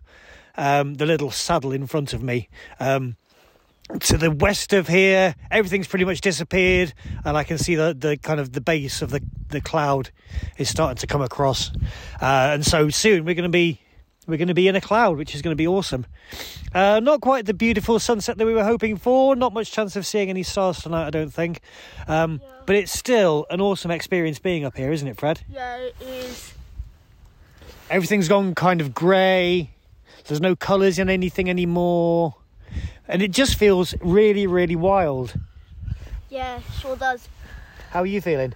um, 0.56 0.94
the 0.94 1.06
little 1.06 1.30
saddle 1.30 1.70
in 1.70 1.86
front 1.86 2.14
of 2.14 2.24
me. 2.24 2.48
Um, 2.80 3.14
to 4.00 4.16
the 4.18 4.30
west 4.30 4.72
of 4.72 4.88
here, 4.88 5.34
everything's 5.50 5.86
pretty 5.86 6.04
much 6.04 6.20
disappeared, 6.20 6.92
and 7.24 7.36
I 7.36 7.44
can 7.44 7.58
see 7.58 7.74
the, 7.74 7.94
the 7.98 8.16
kind 8.16 8.40
of 8.40 8.52
the 8.52 8.60
base 8.60 9.02
of 9.02 9.10
the, 9.10 9.20
the 9.48 9.60
cloud 9.60 10.10
is 10.58 10.68
starting 10.68 10.96
to 10.96 11.06
come 11.06 11.22
across. 11.22 11.70
Uh, 12.20 12.50
and 12.54 12.66
so 12.66 12.88
soon 12.90 13.24
we're 13.24 13.34
going 13.34 13.44
to 13.44 13.48
be 13.48 13.80
we're 14.26 14.36
going 14.36 14.48
to 14.48 14.54
be 14.54 14.68
in 14.68 14.76
a 14.76 14.80
cloud, 14.80 15.18
which 15.18 15.34
is 15.34 15.42
going 15.42 15.50
to 15.50 15.56
be 15.56 15.66
awesome. 15.66 16.06
Uh, 16.72 17.00
not 17.00 17.20
quite 17.20 17.44
the 17.44 17.54
beautiful 17.54 17.98
sunset 17.98 18.38
that 18.38 18.46
we 18.46 18.54
were 18.54 18.64
hoping 18.64 18.96
for. 18.96 19.34
Not 19.34 19.52
much 19.52 19.72
chance 19.72 19.96
of 19.96 20.06
seeing 20.06 20.30
any 20.30 20.44
stars 20.44 20.80
tonight, 20.80 21.08
I 21.08 21.10
don't 21.10 21.32
think. 21.32 21.60
Um, 22.06 22.40
Yeah. 22.40 22.48
But 22.64 22.76
it's 22.76 22.92
still 22.92 23.46
an 23.50 23.60
awesome 23.60 23.90
experience 23.90 24.38
being 24.38 24.64
up 24.64 24.76
here, 24.76 24.92
isn't 24.92 25.08
it, 25.08 25.18
Fred? 25.18 25.40
Yeah, 25.50 25.76
it 25.78 25.96
is. 26.00 26.54
Everything's 27.90 28.28
gone 28.28 28.54
kind 28.54 28.80
of 28.80 28.94
grey. 28.94 29.70
There's 30.26 30.40
no 30.40 30.54
colours 30.54 31.00
in 31.00 31.10
anything 31.10 31.50
anymore. 31.50 32.36
And 33.08 33.22
it 33.22 33.30
just 33.30 33.56
feels 33.56 33.94
really, 34.00 34.46
really 34.46 34.76
wild. 34.76 35.34
Yeah, 36.30 36.60
sure 36.80 36.96
does. 36.96 37.28
How 37.90 38.00
are 38.00 38.06
you 38.06 38.20
feeling? 38.20 38.54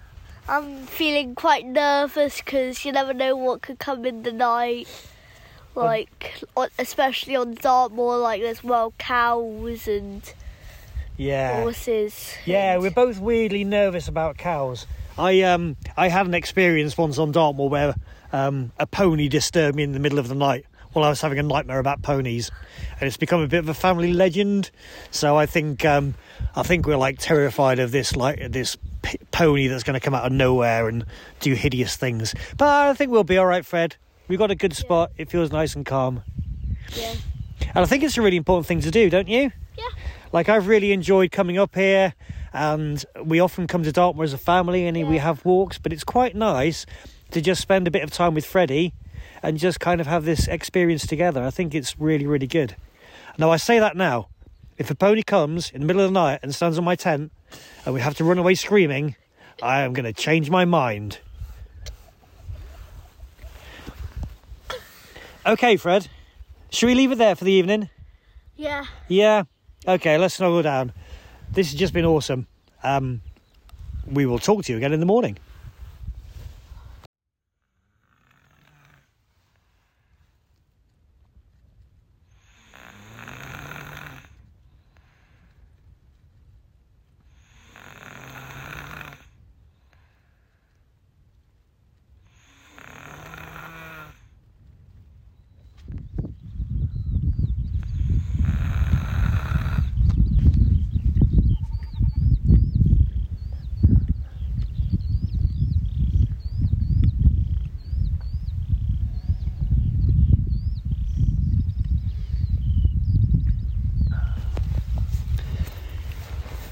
I'm 0.48 0.86
feeling 0.86 1.34
quite 1.34 1.66
nervous 1.66 2.38
because 2.40 2.84
you 2.84 2.92
never 2.92 3.12
know 3.12 3.36
what 3.36 3.62
could 3.62 3.78
come 3.78 4.04
in 4.06 4.22
the 4.22 4.32
night. 4.32 4.88
Like, 5.74 6.42
on- 6.56 6.68
especially 6.78 7.36
on 7.36 7.54
Dartmoor, 7.54 8.16
like 8.18 8.40
there's 8.40 8.64
wild 8.64 8.96
cows 8.96 9.86
and 9.86 10.22
Yeah. 11.18 11.60
horses. 11.60 12.32
Yeah, 12.46 12.74
and- 12.74 12.82
we're 12.82 12.90
both 12.92 13.18
weirdly 13.18 13.64
nervous 13.64 14.08
about 14.08 14.38
cows. 14.38 14.86
I 15.18 15.42
um 15.42 15.76
I 15.96 16.08
had 16.08 16.26
an 16.26 16.34
experience 16.34 16.96
once 16.96 17.18
on 17.18 17.32
Dartmoor 17.32 17.68
where 17.68 17.94
um, 18.32 18.72
a 18.78 18.86
pony 18.86 19.28
disturbed 19.28 19.76
me 19.76 19.82
in 19.82 19.92
the 19.92 19.98
middle 20.00 20.18
of 20.18 20.28
the 20.28 20.34
night 20.34 20.66
while 20.96 21.04
I 21.04 21.10
was 21.10 21.20
having 21.20 21.38
a 21.38 21.42
nightmare 21.42 21.78
about 21.78 22.00
ponies, 22.00 22.50
and 22.98 23.06
it's 23.06 23.18
become 23.18 23.42
a 23.42 23.46
bit 23.46 23.58
of 23.58 23.68
a 23.68 23.74
family 23.74 24.14
legend. 24.14 24.70
So 25.10 25.36
I 25.36 25.44
think 25.44 25.84
um, 25.84 26.14
I 26.56 26.62
think 26.62 26.86
we're 26.86 26.96
like 26.96 27.18
terrified 27.18 27.78
of 27.78 27.92
this 27.92 28.16
like 28.16 28.50
this 28.50 28.76
p- 29.02 29.18
pony 29.30 29.66
that's 29.68 29.82
going 29.82 29.94
to 29.94 30.00
come 30.00 30.14
out 30.14 30.24
of 30.24 30.32
nowhere 30.32 30.88
and 30.88 31.04
do 31.40 31.52
hideous 31.52 31.96
things. 31.96 32.34
But 32.56 32.68
I 32.68 32.94
think 32.94 33.10
we'll 33.10 33.24
be 33.24 33.36
all 33.36 33.44
right, 33.46 33.64
Fred. 33.64 33.96
We've 34.26 34.38
got 34.38 34.50
a 34.50 34.54
good 34.56 34.72
spot. 34.74 35.12
It 35.18 35.30
feels 35.30 35.52
nice 35.52 35.76
and 35.76 35.84
calm, 35.84 36.22
Yeah. 36.96 37.14
and 37.74 37.78
I 37.78 37.84
think 37.84 38.02
it's 38.02 38.16
a 38.16 38.22
really 38.22 38.38
important 38.38 38.66
thing 38.66 38.80
to 38.80 38.90
do, 38.90 39.10
don't 39.10 39.28
you? 39.28 39.52
Yeah. 39.76 39.84
Like 40.32 40.48
I've 40.48 40.66
really 40.66 40.92
enjoyed 40.92 41.30
coming 41.30 41.58
up 41.58 41.74
here, 41.74 42.14
and 42.54 43.04
we 43.22 43.38
often 43.38 43.66
come 43.66 43.82
to 43.82 43.92
Dartmoor 43.92 44.24
as 44.24 44.32
a 44.32 44.38
family, 44.38 44.86
and 44.86 45.06
we 45.06 45.18
have 45.18 45.44
walks. 45.44 45.76
But 45.78 45.92
it's 45.92 46.04
quite 46.04 46.34
nice 46.34 46.86
to 47.32 47.42
just 47.42 47.60
spend 47.60 47.86
a 47.86 47.90
bit 47.90 48.02
of 48.02 48.10
time 48.10 48.32
with 48.34 48.46
Freddie, 48.46 48.94
and 49.46 49.58
just 49.58 49.78
kind 49.78 50.00
of 50.00 50.08
have 50.08 50.24
this 50.24 50.48
experience 50.48 51.06
together. 51.06 51.44
I 51.44 51.50
think 51.50 51.72
it's 51.72 52.00
really, 52.00 52.26
really 52.26 52.48
good. 52.48 52.74
Now 53.38 53.52
I 53.52 53.58
say 53.58 53.78
that 53.78 53.96
now, 53.96 54.26
if 54.76 54.90
a 54.90 54.94
pony 54.96 55.22
comes 55.22 55.70
in 55.70 55.82
the 55.82 55.86
middle 55.86 56.02
of 56.02 56.08
the 56.08 56.14
night 56.14 56.40
and 56.42 56.52
stands 56.52 56.76
on 56.78 56.84
my 56.84 56.96
tent, 56.96 57.30
and 57.84 57.94
we 57.94 58.00
have 58.00 58.16
to 58.16 58.24
run 58.24 58.38
away 58.38 58.56
screaming, 58.56 59.14
I 59.62 59.82
am 59.82 59.92
going 59.92 60.04
to 60.04 60.12
change 60.12 60.50
my 60.50 60.64
mind. 60.64 61.20
Okay, 65.46 65.76
Fred. 65.76 66.08
Should 66.70 66.86
we 66.86 66.96
leave 66.96 67.12
it 67.12 67.18
there 67.18 67.36
for 67.36 67.44
the 67.44 67.52
evening? 67.52 67.88
Yeah. 68.56 68.86
Yeah. 69.06 69.44
Okay, 69.86 70.18
let's 70.18 70.34
snuggle 70.34 70.62
down. 70.62 70.92
This 71.52 71.70
has 71.70 71.78
just 71.78 71.94
been 71.94 72.04
awesome. 72.04 72.48
Um, 72.82 73.22
we 74.08 74.26
will 74.26 74.40
talk 74.40 74.64
to 74.64 74.72
you 74.72 74.76
again 74.76 74.92
in 74.92 74.98
the 74.98 75.06
morning. 75.06 75.38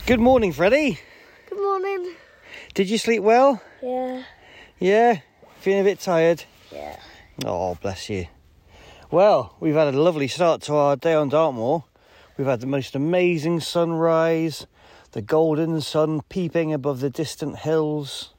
Good 0.06 0.20
morning, 0.20 0.52
Freddie. 0.52 0.98
Good 1.48 1.58
morning. 1.58 2.14
Did 2.74 2.90
you 2.90 2.98
sleep 2.98 3.22
well? 3.22 3.62
Yeah. 3.82 4.24
Yeah. 4.78 5.20
Feeling 5.60 5.80
a 5.80 5.84
bit 5.84 5.98
tired? 5.98 6.44
Yeah. 6.70 6.98
Oh, 7.46 7.76
bless 7.76 8.10
you. 8.10 8.26
Well, 9.10 9.56
we've 9.60 9.74
had 9.74 9.94
a 9.94 9.98
lovely 9.98 10.28
start 10.28 10.60
to 10.62 10.74
our 10.74 10.96
day 10.96 11.14
on 11.14 11.30
Dartmoor. 11.30 11.84
We've 12.36 12.46
had 12.46 12.60
the 12.60 12.66
most 12.66 12.94
amazing 12.94 13.60
sunrise, 13.60 14.66
the 15.12 15.22
golden 15.22 15.80
sun 15.80 16.20
peeping 16.28 16.74
above 16.74 17.00
the 17.00 17.08
distant 17.08 17.60
hills. 17.60 18.34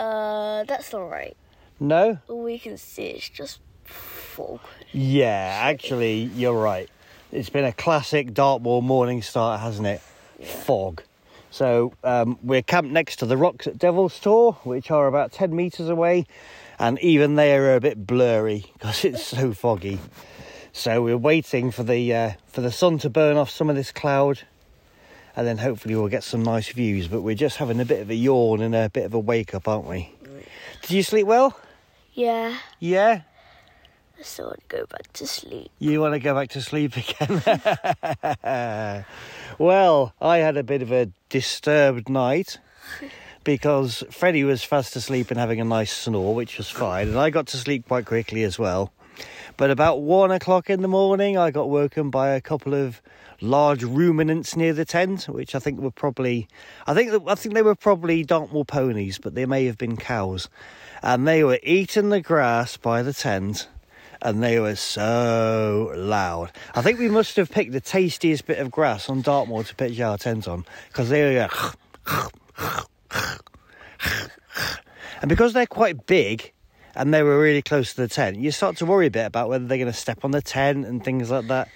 Uh, 0.00 0.64
that's 0.64 0.94
all 0.94 1.06
right. 1.06 1.36
No? 1.78 2.20
All 2.28 2.42
we 2.42 2.58
can 2.58 2.78
see 2.78 3.08
is 3.08 3.28
just 3.28 3.58
fog. 3.84 4.60
Yeah, 4.90 5.58
actually, 5.64 6.20
you're 6.34 6.58
right. 6.58 6.88
It's 7.30 7.50
been 7.50 7.66
a 7.66 7.74
classic 7.74 8.32
Dartmoor 8.32 8.82
morning 8.82 9.20
start, 9.20 9.60
hasn't 9.60 9.86
it? 9.86 10.00
Fog. 10.42 11.02
So 11.50 11.94
um, 12.04 12.38
we're 12.42 12.62
camped 12.62 12.90
next 12.90 13.16
to 13.16 13.26
the 13.26 13.36
rocks 13.36 13.66
at 13.66 13.78
Devil's 13.78 14.18
Tor, 14.20 14.54
which 14.64 14.90
are 14.90 15.06
about 15.06 15.32
10 15.32 15.54
metres 15.54 15.88
away, 15.88 16.26
and 16.78 16.98
even 16.98 17.36
they 17.36 17.56
are 17.56 17.74
a 17.74 17.80
bit 17.80 18.06
blurry 18.06 18.66
because 18.74 19.04
it's 19.04 19.22
so 19.22 19.52
foggy. 19.52 19.98
So 20.72 21.02
we're 21.02 21.16
waiting 21.16 21.70
for 21.70 21.82
the 21.82 22.14
uh, 22.14 22.32
for 22.48 22.60
the 22.60 22.70
sun 22.70 22.98
to 22.98 23.08
burn 23.08 23.38
off 23.38 23.48
some 23.48 23.70
of 23.70 23.76
this 23.76 23.90
cloud, 23.90 24.42
and 25.34 25.46
then 25.46 25.56
hopefully 25.56 25.96
we'll 25.96 26.08
get 26.08 26.22
some 26.22 26.42
nice 26.42 26.68
views. 26.68 27.08
But 27.08 27.22
we're 27.22 27.34
just 27.34 27.56
having 27.56 27.80
a 27.80 27.86
bit 27.86 28.02
of 28.02 28.10
a 28.10 28.14
yawn 28.14 28.60
and 28.60 28.74
a 28.74 28.90
bit 28.90 29.04
of 29.06 29.14
a 29.14 29.18
wake 29.18 29.54
up, 29.54 29.66
aren't 29.66 29.88
we? 29.88 30.12
Did 30.82 30.90
you 30.90 31.02
sleep 31.02 31.26
well? 31.26 31.58
Yeah. 32.12 32.58
Yeah. 32.78 33.22
I 34.18 34.22
still 34.22 34.46
want 34.46 34.68
to 34.68 34.76
go 34.76 34.86
back 34.86 35.12
to 35.14 35.26
sleep. 35.26 35.70
You 35.78 36.00
want 36.00 36.14
to 36.14 36.20
go 36.20 36.34
back 36.34 36.50
to 36.50 36.62
sleep 36.62 36.96
again? 36.96 39.04
well, 39.58 40.14
I 40.20 40.38
had 40.38 40.56
a 40.56 40.62
bit 40.62 40.82
of 40.82 40.90
a 40.90 41.10
disturbed 41.28 42.08
night 42.08 42.58
because 43.44 44.02
Freddie 44.10 44.44
was 44.44 44.64
fast 44.64 44.96
asleep 44.96 45.30
and 45.30 45.38
having 45.38 45.60
a 45.60 45.64
nice 45.64 45.92
snore, 45.92 46.34
which 46.34 46.56
was 46.56 46.70
fine, 46.70 47.08
and 47.08 47.18
I 47.18 47.30
got 47.30 47.46
to 47.48 47.56
sleep 47.56 47.88
quite 47.88 48.06
quickly 48.06 48.42
as 48.42 48.58
well. 48.58 48.92
But 49.56 49.70
about 49.70 50.00
one 50.00 50.30
o'clock 50.30 50.68
in 50.68 50.82
the 50.82 50.88
morning, 50.88 51.38
I 51.38 51.50
got 51.50 51.68
woken 51.68 52.10
by 52.10 52.30
a 52.30 52.40
couple 52.40 52.74
of 52.74 53.00
large 53.40 53.84
ruminants 53.84 54.56
near 54.56 54.72
the 54.72 54.84
tent, 54.84 55.28
which 55.28 55.54
I 55.54 55.58
think 55.58 55.80
were 55.80 55.90
probably, 55.90 56.48
I 56.86 56.94
think 56.94 57.12
I 57.26 57.34
think 57.34 57.54
they 57.54 57.62
were 57.62 57.74
probably 57.74 58.24
Dartmoor 58.24 58.64
ponies, 58.64 59.18
but 59.18 59.34
they 59.34 59.46
may 59.46 59.66
have 59.66 59.78
been 59.78 59.96
cows, 59.96 60.48
and 61.02 61.28
they 61.28 61.44
were 61.44 61.60
eating 61.62 62.08
the 62.08 62.20
grass 62.20 62.76
by 62.76 63.02
the 63.02 63.12
tent. 63.12 63.68
And 64.26 64.42
they 64.42 64.58
were 64.58 64.74
so 64.74 65.92
loud. 65.94 66.50
I 66.74 66.82
think 66.82 66.98
we 66.98 67.08
must 67.08 67.36
have 67.36 67.48
picked 67.48 67.70
the 67.70 67.80
tastiest 67.80 68.44
bit 68.44 68.58
of 68.58 68.72
grass 68.72 69.08
on 69.08 69.22
Dartmoor 69.22 69.62
to 69.62 69.74
pitch 69.76 70.00
our 70.00 70.18
tent 70.18 70.48
on 70.48 70.64
because 70.88 71.10
they 71.10 71.36
were. 71.36 71.48
And 75.20 75.28
because 75.28 75.52
they're 75.52 75.64
quite 75.64 76.06
big 76.06 76.52
and 76.96 77.14
they 77.14 77.22
were 77.22 77.40
really 77.40 77.62
close 77.62 77.94
to 77.94 78.00
the 78.00 78.08
tent, 78.08 78.38
you 78.38 78.50
start 78.50 78.78
to 78.78 78.86
worry 78.86 79.06
a 79.06 79.12
bit 79.12 79.26
about 79.26 79.48
whether 79.48 79.64
they're 79.64 79.78
going 79.78 79.92
to 79.92 79.96
step 79.96 80.24
on 80.24 80.32
the 80.32 80.42
tent 80.42 80.86
and 80.86 81.04
things 81.04 81.30
like 81.30 81.46
that. 81.46 81.68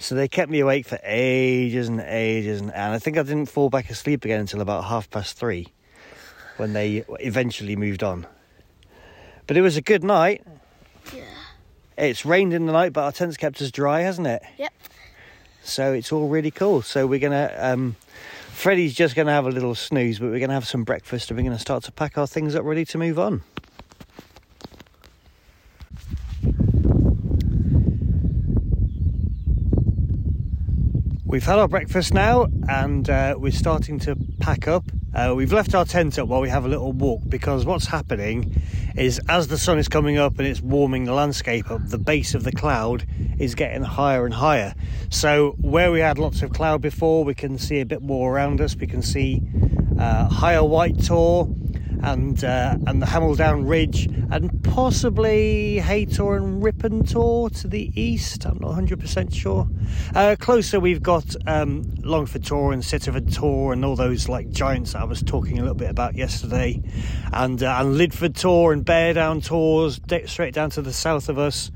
So 0.00 0.16
they 0.16 0.26
kept 0.26 0.50
me 0.50 0.58
awake 0.58 0.86
for 0.86 0.98
ages 1.04 1.88
and 1.88 2.00
ages, 2.00 2.60
and, 2.60 2.72
and 2.72 2.94
I 2.94 2.98
think 2.98 3.16
I 3.16 3.22
didn't 3.22 3.46
fall 3.46 3.70
back 3.70 3.90
asleep 3.90 4.24
again 4.24 4.40
until 4.40 4.60
about 4.60 4.86
half 4.86 5.08
past 5.08 5.38
three 5.38 5.68
when 6.56 6.72
they 6.72 7.04
eventually 7.20 7.76
moved 7.76 8.02
on. 8.02 8.26
But 9.46 9.56
it 9.56 9.62
was 9.62 9.76
a 9.76 9.82
good 9.82 10.02
night. 10.02 10.42
It's 11.96 12.26
rained 12.26 12.52
in 12.52 12.66
the 12.66 12.72
night, 12.72 12.92
but 12.92 13.04
our 13.04 13.12
tent's 13.12 13.36
kept 13.36 13.60
us 13.62 13.70
dry, 13.70 14.02
hasn't 14.02 14.26
it? 14.26 14.42
Yep. 14.58 14.72
So 15.62 15.92
it's 15.92 16.12
all 16.12 16.28
really 16.28 16.50
cool. 16.50 16.82
So 16.82 17.06
we're 17.06 17.18
gonna. 17.18 17.52
Um, 17.58 17.96
Freddie's 18.52 18.94
just 18.94 19.14
gonna 19.14 19.32
have 19.32 19.46
a 19.46 19.50
little 19.50 19.74
snooze, 19.74 20.18
but 20.18 20.30
we're 20.30 20.40
gonna 20.40 20.54
have 20.54 20.66
some 20.66 20.84
breakfast 20.84 21.30
and 21.30 21.38
we're 21.38 21.44
gonna 21.44 21.58
start 21.58 21.84
to 21.84 21.92
pack 21.92 22.16
our 22.16 22.26
things 22.26 22.54
up, 22.54 22.64
ready 22.64 22.84
to 22.86 22.98
move 22.98 23.18
on. 23.18 23.42
We've 31.36 31.44
had 31.44 31.58
our 31.58 31.68
breakfast 31.68 32.14
now 32.14 32.46
and 32.66 33.10
uh, 33.10 33.34
we're 33.36 33.52
starting 33.52 33.98
to 33.98 34.16
pack 34.40 34.66
up. 34.66 34.84
Uh, 35.14 35.34
we've 35.36 35.52
left 35.52 35.74
our 35.74 35.84
tent 35.84 36.18
up 36.18 36.28
while 36.28 36.40
we 36.40 36.48
have 36.48 36.64
a 36.64 36.68
little 36.68 36.92
walk 36.92 37.20
because 37.28 37.66
what's 37.66 37.84
happening 37.84 38.58
is 38.96 39.20
as 39.28 39.48
the 39.48 39.58
sun 39.58 39.78
is 39.78 39.86
coming 39.86 40.16
up 40.16 40.38
and 40.38 40.48
it's 40.48 40.62
warming 40.62 41.04
the 41.04 41.12
landscape 41.12 41.70
up, 41.70 41.86
the 41.88 41.98
base 41.98 42.34
of 42.34 42.42
the 42.42 42.52
cloud 42.52 43.06
is 43.38 43.54
getting 43.54 43.82
higher 43.82 44.24
and 44.24 44.32
higher. 44.32 44.74
So, 45.10 45.56
where 45.60 45.92
we 45.92 46.00
had 46.00 46.16
lots 46.16 46.40
of 46.40 46.54
cloud 46.54 46.80
before, 46.80 47.22
we 47.22 47.34
can 47.34 47.58
see 47.58 47.80
a 47.80 47.84
bit 47.84 48.00
more 48.00 48.34
around 48.34 48.62
us. 48.62 48.74
We 48.74 48.86
can 48.86 49.02
see 49.02 49.42
uh, 49.98 50.30
higher 50.30 50.64
white 50.64 51.04
tor 51.04 51.50
and 52.02 52.44
uh, 52.44 52.76
and 52.86 53.00
the 53.00 53.06
Hamel 53.06 53.34
Down 53.34 53.66
Ridge 53.66 54.06
and 54.30 54.62
possibly 54.64 55.80
Haytor 55.82 56.36
and 56.36 56.62
Rippon 56.62 57.04
Tor 57.04 57.50
to 57.50 57.68
the 57.68 57.92
east. 58.00 58.44
I'm 58.44 58.58
not 58.58 58.72
100% 58.72 59.34
sure. 59.34 59.68
Uh, 60.14 60.36
closer, 60.38 60.80
we've 60.80 61.02
got 61.02 61.36
um, 61.46 61.82
Longford 62.02 62.44
Tor 62.44 62.72
and 62.72 62.84
Sittaford 62.84 63.32
Tor 63.32 63.72
and 63.72 63.84
all 63.84 63.96
those 63.96 64.28
like 64.28 64.50
giants 64.50 64.92
that 64.92 65.02
I 65.02 65.04
was 65.04 65.22
talking 65.22 65.58
a 65.58 65.62
little 65.62 65.76
bit 65.76 65.90
about 65.90 66.14
yesterday, 66.14 66.82
and 67.32 67.62
uh, 67.62 67.78
and 67.80 67.96
Lydford 67.96 68.34
Tor 68.34 68.72
and 68.72 68.84
Bear 68.84 69.14
Down 69.14 69.40
Tors 69.40 70.00
straight 70.26 70.54
down 70.54 70.70
to 70.70 70.82
the 70.82 70.92
south 70.92 71.28
of 71.28 71.38
us. 71.38 71.70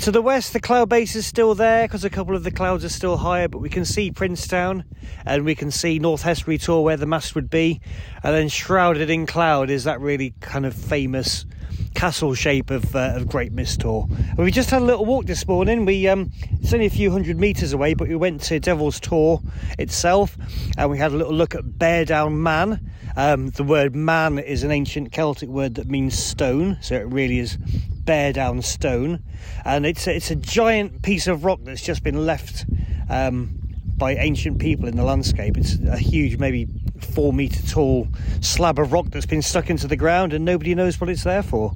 To 0.00 0.12
the 0.12 0.22
west, 0.22 0.52
the 0.52 0.60
cloud 0.60 0.88
base 0.88 1.16
is 1.16 1.26
still 1.26 1.54
there 1.54 1.88
because 1.88 2.04
a 2.04 2.10
couple 2.10 2.36
of 2.36 2.44
the 2.44 2.50
clouds 2.50 2.84
are 2.84 2.90
still 2.90 3.16
higher, 3.16 3.48
but 3.48 3.58
we 3.58 3.68
can 3.68 3.84
see 3.84 4.10
Princetown 4.10 4.84
and 5.24 5.44
we 5.44 5.54
can 5.54 5.70
see 5.70 5.98
North 5.98 6.22
Hessary 6.22 6.58
Tor 6.58 6.84
where 6.84 6.96
the 6.96 7.06
mast 7.06 7.34
would 7.34 7.50
be. 7.50 7.80
And 8.22 8.34
then 8.34 8.48
shrouded 8.48 9.10
in 9.10 9.26
cloud 9.26 9.70
is 9.70 9.84
that 9.84 10.00
really 10.00 10.34
kind 10.40 10.66
of 10.66 10.74
famous 10.74 11.46
castle 11.94 12.34
shape 12.34 12.70
of, 12.70 12.94
uh, 12.94 13.14
of 13.16 13.26
Great 13.26 13.52
Mis 13.52 13.76
Tor. 13.76 14.06
And 14.10 14.38
we 14.38 14.50
just 14.50 14.70
had 14.70 14.82
a 14.82 14.84
little 14.84 15.06
walk 15.06 15.24
this 15.24 15.46
morning. 15.48 15.86
We 15.86 16.06
um, 16.08 16.30
It's 16.60 16.72
only 16.74 16.86
a 16.86 16.90
few 16.90 17.10
hundred 17.10 17.40
metres 17.40 17.72
away, 17.72 17.94
but 17.94 18.06
we 18.06 18.16
went 18.16 18.42
to 18.42 18.60
Devil's 18.60 19.00
Tor 19.00 19.40
itself 19.78 20.36
and 20.76 20.90
we 20.90 20.98
had 20.98 21.12
a 21.12 21.16
little 21.16 21.34
look 21.34 21.54
at 21.54 21.78
Bear 21.78 22.04
Down 22.04 22.42
Man. 22.42 22.90
Um, 23.16 23.48
the 23.50 23.64
word 23.64 23.96
man 23.96 24.38
is 24.38 24.62
an 24.62 24.70
ancient 24.70 25.10
Celtic 25.10 25.48
word 25.48 25.76
that 25.76 25.88
means 25.88 26.18
stone, 26.18 26.76
so 26.82 26.94
it 26.96 27.06
really 27.06 27.38
is 27.38 27.56
bear 27.56 28.32
down 28.32 28.62
stone, 28.62 29.22
and 29.64 29.86
it's 29.86 30.06
a, 30.06 30.14
it's 30.14 30.30
a 30.30 30.36
giant 30.36 31.02
piece 31.02 31.26
of 31.26 31.44
rock 31.44 31.60
that's 31.62 31.82
just 31.82 32.02
been 32.02 32.26
left 32.26 32.66
um, 33.08 33.58
by 33.96 34.14
ancient 34.14 34.58
people 34.58 34.86
in 34.86 34.96
the 34.96 35.02
landscape. 35.02 35.56
It's 35.56 35.78
a 35.80 35.96
huge, 35.96 36.38
maybe 36.38 36.68
four 37.00 37.32
meter 37.32 37.66
tall 37.66 38.08
slab 38.40 38.78
of 38.78 38.92
rock 38.92 39.06
that's 39.10 39.26
been 39.26 39.42
stuck 39.42 39.70
into 39.70 39.88
the 39.88 39.96
ground, 39.96 40.32
and 40.32 40.44
nobody 40.44 40.74
knows 40.74 41.00
what 41.00 41.08
it's 41.08 41.24
there 41.24 41.42
for. 41.42 41.72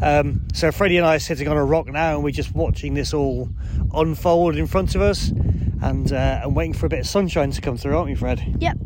Um, 0.00 0.46
so 0.54 0.72
Freddie 0.72 0.96
and 0.96 1.06
I 1.06 1.16
are 1.16 1.20
sitting 1.20 1.48
on 1.48 1.56
a 1.56 1.64
rock 1.64 1.86
now, 1.86 2.14
and 2.14 2.24
we're 2.24 2.30
just 2.30 2.54
watching 2.54 2.94
this 2.94 3.12
all 3.12 3.50
unfold 3.92 4.56
in 4.56 4.66
front 4.66 4.94
of 4.94 5.02
us, 5.02 5.28
and 5.82 6.10
uh, 6.12 6.40
and 6.42 6.56
waiting 6.56 6.72
for 6.72 6.86
a 6.86 6.88
bit 6.88 7.00
of 7.00 7.06
sunshine 7.06 7.50
to 7.50 7.60
come 7.60 7.76
through, 7.76 7.96
aren't 7.96 8.08
we, 8.08 8.14
Fred? 8.14 8.56
Yep. 8.58 8.78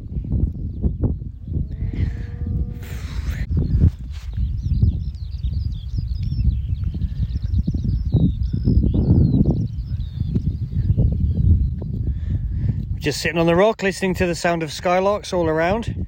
Just 13.02 13.20
sitting 13.20 13.36
on 13.36 13.46
the 13.46 13.56
rock, 13.56 13.82
listening 13.82 14.14
to 14.14 14.26
the 14.26 14.34
sound 14.36 14.62
of 14.62 14.70
skylarks 14.70 15.32
all 15.32 15.48
around. 15.48 16.06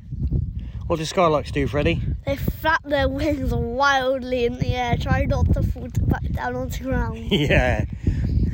What 0.87 1.01
do 1.01 1.03
skylarks 1.03 1.51
do, 1.51 1.67
Freddie? 1.67 2.01
They 2.25 2.37
flap 2.37 2.85
their 2.85 3.09
wings 3.09 3.53
wildly 3.53 4.45
in 4.45 4.61
the 4.61 4.77
air, 4.77 4.97
trying 4.97 5.31
not 5.31 5.53
to 5.55 5.65
fall 5.65 5.89
back 6.03 6.23
down 6.31 6.55
onto 6.55 6.85
the 6.85 6.91
ground. 6.91 7.19
yeah. 7.33 7.87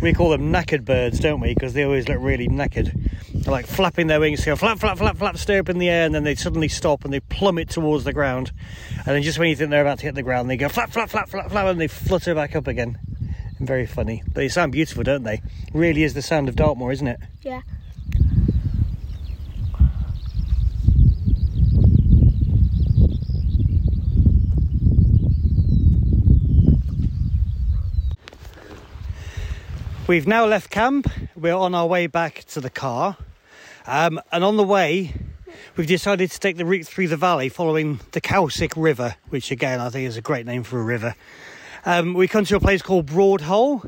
We 0.00 0.14
call 0.14 0.30
them 0.30 0.50
knackered 0.50 0.86
birds, 0.86 1.20
don't 1.20 1.40
we? 1.40 1.52
Because 1.52 1.74
they 1.74 1.84
always 1.84 2.08
look 2.08 2.16
really 2.18 2.48
knackered. 2.48 3.10
They're 3.34 3.52
like 3.52 3.66
flapping 3.66 4.06
their 4.06 4.20
wings, 4.20 4.42
go 4.42 4.56
flap, 4.56 4.78
flap, 4.78 4.96
flap, 4.96 5.18
flap, 5.18 5.36
stay 5.36 5.58
up 5.58 5.68
in 5.68 5.76
the 5.76 5.90
air, 5.90 6.06
and 6.06 6.14
then 6.14 6.24
they 6.24 6.34
suddenly 6.34 6.68
stop 6.68 7.04
and 7.04 7.12
they 7.12 7.20
plummet 7.20 7.68
towards 7.68 8.04
the 8.04 8.14
ground. 8.14 8.52
And 8.96 9.08
then 9.08 9.22
just 9.22 9.38
when 9.38 9.50
you 9.50 9.56
think 9.56 9.68
they're 9.68 9.82
about 9.82 9.98
to 9.98 10.06
hit 10.06 10.14
the 10.14 10.22
ground, 10.22 10.48
they 10.48 10.56
go 10.56 10.70
flap, 10.70 10.92
flap, 10.92 11.10
flap, 11.10 11.28
flap, 11.28 11.50
flap, 11.50 11.66
and 11.66 11.78
they 11.78 11.88
flutter 11.88 12.34
back 12.34 12.56
up 12.56 12.66
again. 12.66 12.98
Very 13.58 13.84
funny. 13.84 14.22
But 14.24 14.36
they 14.36 14.48
sound 14.48 14.72
beautiful, 14.72 15.02
don't 15.02 15.24
they? 15.24 15.42
Really 15.74 16.04
is 16.04 16.14
the 16.14 16.22
sound 16.22 16.48
of 16.48 16.56
Dartmoor, 16.56 16.90
isn't 16.92 17.06
it? 17.06 17.20
Yeah. 17.42 17.60
We've 30.10 30.26
now 30.26 30.44
left 30.44 30.70
camp. 30.70 31.08
We're 31.36 31.54
on 31.54 31.72
our 31.72 31.86
way 31.86 32.08
back 32.08 32.42
to 32.48 32.60
the 32.60 32.68
car. 32.68 33.16
Um, 33.86 34.20
and 34.32 34.42
on 34.42 34.56
the 34.56 34.64
way, 34.64 35.14
we've 35.76 35.86
decided 35.86 36.32
to 36.32 36.40
take 36.40 36.56
the 36.56 36.64
route 36.64 36.84
through 36.84 37.06
the 37.06 37.16
valley 37.16 37.48
following 37.48 38.00
the 38.10 38.20
Cowsic 38.20 38.72
River, 38.76 39.14
which 39.28 39.52
again 39.52 39.78
I 39.78 39.88
think 39.88 40.08
is 40.08 40.16
a 40.16 40.20
great 40.20 40.46
name 40.46 40.64
for 40.64 40.80
a 40.80 40.82
river. 40.82 41.14
Um, 41.84 42.14
we 42.14 42.26
come 42.26 42.44
to 42.46 42.56
a 42.56 42.60
place 42.60 42.82
called 42.82 43.06
Broadhole, 43.06 43.84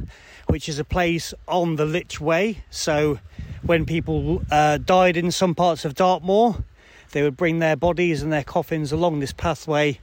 which 0.46 0.68
is 0.68 0.78
a 0.78 0.84
place 0.84 1.34
on 1.48 1.74
the 1.74 1.84
Lych 1.84 2.20
Way. 2.20 2.62
So 2.70 3.18
when 3.62 3.84
people 3.84 4.42
uh, 4.48 4.78
died 4.78 5.16
in 5.16 5.32
some 5.32 5.56
parts 5.56 5.84
of 5.84 5.96
Dartmoor, 5.96 6.62
they 7.10 7.24
would 7.24 7.36
bring 7.36 7.58
their 7.58 7.74
bodies 7.74 8.22
and 8.22 8.32
their 8.32 8.44
coffins 8.44 8.92
along 8.92 9.18
this 9.18 9.32
pathway, 9.32 9.98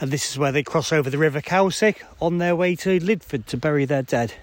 and 0.00 0.10
this 0.10 0.32
is 0.32 0.36
where 0.36 0.50
they 0.50 0.64
cross 0.64 0.92
over 0.92 1.10
the 1.10 1.18
River 1.18 1.40
Cowsic 1.40 1.98
on 2.20 2.38
their 2.38 2.56
way 2.56 2.74
to 2.74 2.98
Lydford 2.98 3.46
to 3.46 3.56
bury 3.56 3.84
their 3.84 4.02
dead. 4.02 4.34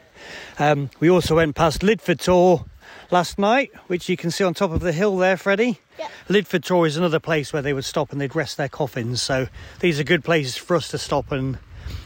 Um, 0.59 0.89
we 0.99 1.09
also 1.09 1.35
went 1.35 1.55
past 1.55 1.83
Lydford 1.83 2.19
Tor 2.19 2.65
last 3.11 3.37
night, 3.39 3.71
which 3.87 4.09
you 4.09 4.17
can 4.17 4.31
see 4.31 4.43
on 4.43 4.53
top 4.53 4.71
of 4.71 4.81
the 4.81 4.91
hill 4.91 5.17
there, 5.17 5.37
Freddie. 5.37 5.79
Yep. 5.99 6.11
Lydford 6.29 6.63
Tor 6.63 6.85
is 6.85 6.97
another 6.97 7.19
place 7.19 7.51
where 7.53 7.61
they 7.61 7.73
would 7.73 7.85
stop 7.85 8.11
and 8.11 8.21
they'd 8.21 8.35
rest 8.35 8.57
their 8.57 8.69
coffins. 8.69 9.21
So 9.21 9.47
these 9.79 9.99
are 9.99 10.03
good 10.03 10.23
places 10.23 10.55
for 10.57 10.75
us 10.75 10.89
to 10.89 10.97
stop 10.97 11.31
and 11.31 11.57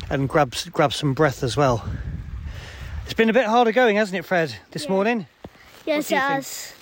and 0.10 0.28
grab 0.30 0.54
grab 0.72 0.94
some 0.94 1.14
breath 1.14 1.44
as 1.44 1.56
well. 1.58 1.84
It's 3.06 3.14
been 3.14 3.30
a 3.30 3.34
bit 3.34 3.46
harder 3.48 3.72
going, 3.72 3.96
hasn't 3.98 4.18
it, 4.18 4.24
Fred, 4.24 4.56
this 4.72 4.86
Yeah. 4.86 4.92
morning? 4.92 5.28
Yes, 5.86 6.12
it 6.12 6.18
has. 6.18 6.74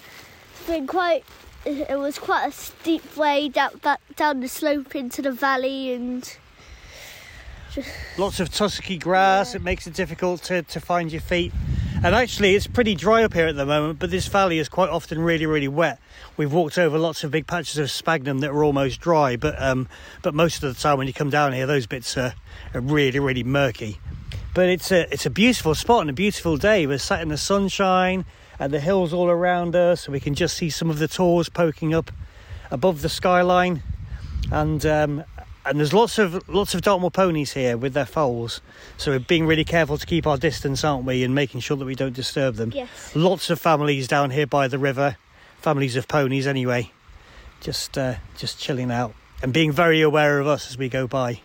It's 0.59 0.67
been 0.67 0.85
quite. 0.87 1.23
It 1.65 1.97
was 1.99 2.19
quite 2.19 2.47
a 2.47 2.51
steep 2.51 3.15
way 3.17 3.49
down 3.49 3.81
down 4.15 4.39
the 4.41 4.47
slope 4.47 4.95
into 4.95 5.21
the 5.21 5.31
valley, 5.31 5.93
and 5.93 6.37
Lots 8.17 8.39
of 8.39 8.49
tussocky 8.49 8.99
grass. 8.99 9.55
It 9.55 9.61
makes 9.61 9.87
it 9.87 9.93
difficult 9.93 10.43
to, 10.43 10.63
to 10.63 10.79
find 10.79 11.11
your 11.11 11.21
feet. 11.21 11.53
And 12.01 12.15
actually, 12.15 12.55
it's 12.55 12.65
pretty 12.65 12.95
dry 12.95 13.23
up 13.23 13.33
here 13.33 13.47
at 13.47 13.57
the 13.57 13.65
moment, 13.65 13.99
but 13.99 14.09
this 14.09 14.27
valley 14.27 14.57
is 14.57 14.69
quite 14.69 14.89
often 14.89 15.19
really, 15.19 15.45
really 15.45 15.67
wet. 15.67 15.99
We've 16.37 16.51
walked 16.51 16.77
over 16.77 16.97
lots 16.97 17.25
of 17.25 17.31
big 17.31 17.45
patches 17.45 17.77
of 17.77 17.91
sphagnum 17.91 18.39
that 18.39 18.51
are 18.51 18.63
almost 18.63 19.01
dry, 19.01 19.35
but 19.35 19.61
um, 19.61 19.89
but 20.21 20.33
most 20.33 20.63
of 20.63 20.73
the 20.73 20.81
time 20.81 20.97
when 20.97 21.07
you 21.07 21.13
come 21.13 21.29
down 21.29 21.51
here, 21.51 21.67
those 21.67 21.87
bits 21.87 22.17
are, 22.17 22.33
are 22.73 22.79
really, 22.79 23.19
really 23.19 23.43
murky. 23.43 23.99
But 24.53 24.69
it's 24.69 24.93
a 24.93 25.11
it's 25.13 25.25
a 25.25 25.29
beautiful 25.29 25.75
spot 25.75 26.01
and 26.01 26.09
a 26.09 26.13
beautiful 26.13 26.55
day. 26.55 26.87
We're 26.87 26.99
sat 26.99 27.21
in 27.21 27.27
the 27.27 27.37
sunshine 27.37 28.23
and 28.59 28.73
the 28.73 28.79
hills 28.79 29.11
all 29.11 29.29
around 29.29 29.75
us, 29.75 30.01
so 30.01 30.13
we 30.13 30.21
can 30.21 30.35
just 30.35 30.55
see 30.55 30.69
some 30.69 30.89
of 30.89 30.99
the 30.99 31.07
tors 31.09 31.49
poking 31.49 31.93
up 31.93 32.11
above 32.71 33.01
the 33.01 33.09
skyline. 33.09 33.83
And 34.51 34.85
um, 34.85 35.25
and 35.69 35.77
there's 35.77 35.93
lots 35.93 36.17
of 36.17 36.49
lots 36.49 36.73
of 36.73 36.81
Dartmoor 36.81 37.11
ponies 37.11 37.53
here 37.53 37.77
with 37.77 37.93
their 37.93 38.07
foals, 38.07 38.59
so 38.97 39.11
we're 39.11 39.19
being 39.19 39.45
really 39.45 39.63
careful 39.63 39.99
to 39.99 40.05
keep 40.05 40.25
our 40.25 40.35
distance, 40.35 40.83
aren't 40.83 41.05
we, 41.05 41.23
and 41.23 41.35
making 41.35 41.59
sure 41.59 41.77
that 41.77 41.85
we 41.85 41.93
don't 41.93 42.13
disturb 42.13 42.55
them. 42.55 42.71
Yes. 42.73 43.15
Lots 43.15 43.51
of 43.51 43.61
families 43.61 44.07
down 44.07 44.31
here 44.31 44.47
by 44.47 44.67
the 44.67 44.79
river, 44.79 45.17
families 45.61 45.95
of 45.95 46.07
ponies 46.07 46.47
anyway, 46.47 46.91
just 47.61 47.99
uh, 47.99 48.15
just 48.35 48.59
chilling 48.59 48.89
out 48.89 49.13
and 49.43 49.53
being 49.53 49.71
very 49.71 50.01
aware 50.01 50.39
of 50.39 50.47
us 50.47 50.71
as 50.71 50.77
we 50.77 50.89
go 50.89 51.05
by. 51.05 51.39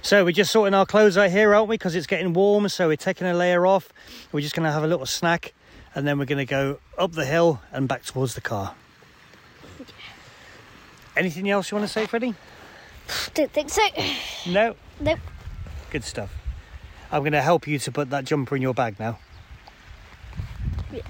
So 0.00 0.24
we're 0.24 0.30
just 0.30 0.52
sorting 0.52 0.74
our 0.74 0.86
clothes 0.86 1.18
out 1.18 1.30
here, 1.30 1.54
aren't 1.54 1.68
we? 1.68 1.74
Because 1.74 1.96
it's 1.96 2.06
getting 2.06 2.34
warm, 2.34 2.68
so 2.68 2.86
we're 2.86 2.96
taking 2.96 3.26
a 3.26 3.34
layer 3.34 3.66
off. 3.66 3.92
We're 4.30 4.42
just 4.42 4.54
going 4.54 4.64
to 4.64 4.70
have 4.70 4.84
a 4.84 4.86
little 4.86 5.06
snack, 5.06 5.54
and 5.94 6.06
then 6.06 6.18
we're 6.18 6.26
going 6.26 6.38
to 6.38 6.50
go 6.50 6.78
up 6.96 7.12
the 7.12 7.24
hill 7.24 7.62
and 7.72 7.88
back 7.88 8.04
towards 8.04 8.34
the 8.34 8.42
car. 8.42 8.74
Anything 11.16 11.50
else 11.50 11.70
you 11.70 11.76
want 11.76 11.88
to 11.88 11.92
say, 11.92 12.06
Freddie? 12.06 12.34
Don't 13.34 13.50
think 13.50 13.70
so. 13.70 13.82
No. 14.46 14.74
Nope. 15.00 15.18
Good 15.90 16.04
stuff. 16.04 16.34
I'm 17.10 17.22
going 17.22 17.32
to 17.32 17.42
help 17.42 17.66
you 17.66 17.78
to 17.78 17.92
put 17.92 18.10
that 18.10 18.24
jumper 18.24 18.56
in 18.56 18.62
your 18.62 18.74
bag 18.74 18.98
now. 18.98 19.18
Yeah. 20.92 21.02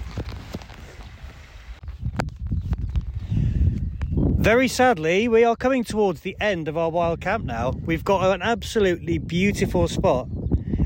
Very 4.11 4.67
sadly, 4.67 5.27
we 5.27 5.43
are 5.43 5.55
coming 5.55 5.83
towards 5.83 6.21
the 6.21 6.37
end 6.39 6.67
of 6.67 6.77
our 6.77 6.91
wild 6.91 7.19
camp 7.19 7.45
now. 7.45 7.71
We've 7.71 8.03
got 8.03 8.31
an 8.31 8.43
absolutely 8.43 9.17
beautiful 9.17 9.87
spot. 9.87 10.27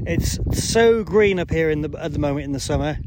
It's 0.06 0.40
so 0.58 1.04
green 1.04 1.40
up 1.40 1.52
here 1.52 1.70
in 1.70 1.82
the, 1.82 2.00
at 2.00 2.14
the 2.14 2.20
moment 2.20 2.46
in 2.46 2.54
the 2.54 2.60
summer. 2.62 2.98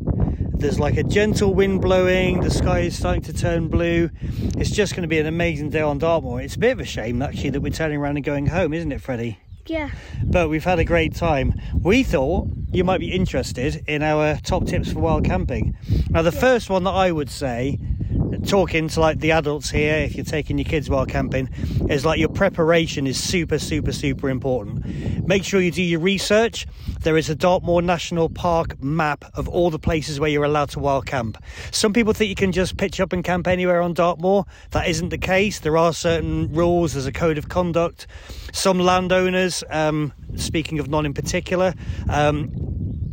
There's 0.63 0.79
like 0.79 0.97
a 0.97 1.03
gentle 1.03 1.53
wind 1.53 1.81
blowing, 1.81 2.41
the 2.41 2.49
sky 2.49 2.83
is 2.83 2.97
starting 2.97 3.23
to 3.23 3.33
turn 3.33 3.67
blue. 3.67 4.11
It's 4.57 4.71
just 4.71 4.95
going 4.95 5.03
to 5.03 5.09
be 5.09 5.19
an 5.19 5.27
amazing 5.27 5.71
day 5.71 5.81
on 5.81 5.99
Dartmoor. 5.99 6.41
It's 6.41 6.55
a 6.55 6.59
bit 6.61 6.71
of 6.71 6.79
a 6.79 6.85
shame 6.85 7.21
actually 7.21 7.51
that 7.51 7.61
we're 7.61 7.73
turning 7.73 7.99
around 7.99 8.17
and 8.17 8.25
going 8.25 8.47
home, 8.47 8.73
isn't 8.73 8.93
it, 8.93 9.01
Freddie? 9.01 9.41
Yeah. 9.67 9.91
but 10.23 10.49
we've 10.49 10.63
had 10.63 10.79
a 10.79 10.85
great 10.85 11.17
time. 11.17 11.61
We 11.81 12.05
thought 12.05 12.47
you 12.71 12.85
might 12.85 13.01
be 13.01 13.11
interested 13.11 13.83
in 13.89 14.05
our 14.05 14.37
top 14.37 14.67
tips 14.67 14.93
for 14.93 15.01
wild 15.01 15.25
camping. 15.25 15.77
Now, 16.11 16.23
the 16.23 16.31
first 16.31 16.71
one 16.71 16.85
that 16.85 16.91
I 16.91 17.11
would 17.11 17.29
say, 17.31 17.81
talking 18.47 18.89
to 18.89 19.01
like 19.01 19.21
the 19.21 19.33
adults 19.33 19.71
here, 19.71 19.97
if 19.97 20.15
you're 20.15 20.25
taking 20.25 20.59
your 20.59 20.65
kids 20.65 20.89
while 20.89 21.07
camping, 21.07 21.49
is 21.89 22.05
like 22.05 22.19
your 22.19 22.29
preparation 22.29 23.07
is 23.07 23.23
super, 23.23 23.59
super, 23.59 23.93
super 23.93 24.29
important. 24.29 25.27
Make 25.27 25.45
sure 25.45 25.61
you 25.61 25.71
do 25.71 25.83
your 25.83 26.01
research. 26.01 26.67
There 27.01 27.17
is 27.17 27.29
a 27.29 27.35
Dartmoor 27.35 27.83
National 27.83 28.29
Park 28.29 28.83
map 28.83 29.25
of 29.35 29.49
all 29.49 29.71
the 29.71 29.79
places 29.79 30.21
where 30.21 30.31
you're 30.31 30.45
allowed 30.45 30.71
to 30.71 30.79
wild 30.79 31.07
camp. 31.07 31.43
Some 31.71 31.93
people 31.93 32.13
think 32.13 32.29
you 32.29 32.35
can 32.35 32.53
just 32.53 32.77
pitch 32.77 33.01
up 33.01 33.13
and 33.13 33.25
camp 33.25 33.47
anywhere 33.47 33.83
on 33.83 33.95
Dartmoor. 33.95 34.45
That 34.71 34.89
isn't 34.89 35.11
the 35.11 35.19
case. 35.19 35.61
There 35.61 35.77
are 35.77 35.93
certain 35.93 36.53
rules, 36.53 36.93
there's 36.95 37.07
a 37.07 37.13
code 37.13 37.39
of 37.39 37.49
conduct. 37.49 38.07
Some 38.53 38.79
landowners, 38.79 39.65
um, 39.71 40.13
speaking 40.37 40.79
of 40.79 40.89
none 40.89 41.07
in 41.07 41.15
particular, 41.15 41.75
um, 42.09 42.53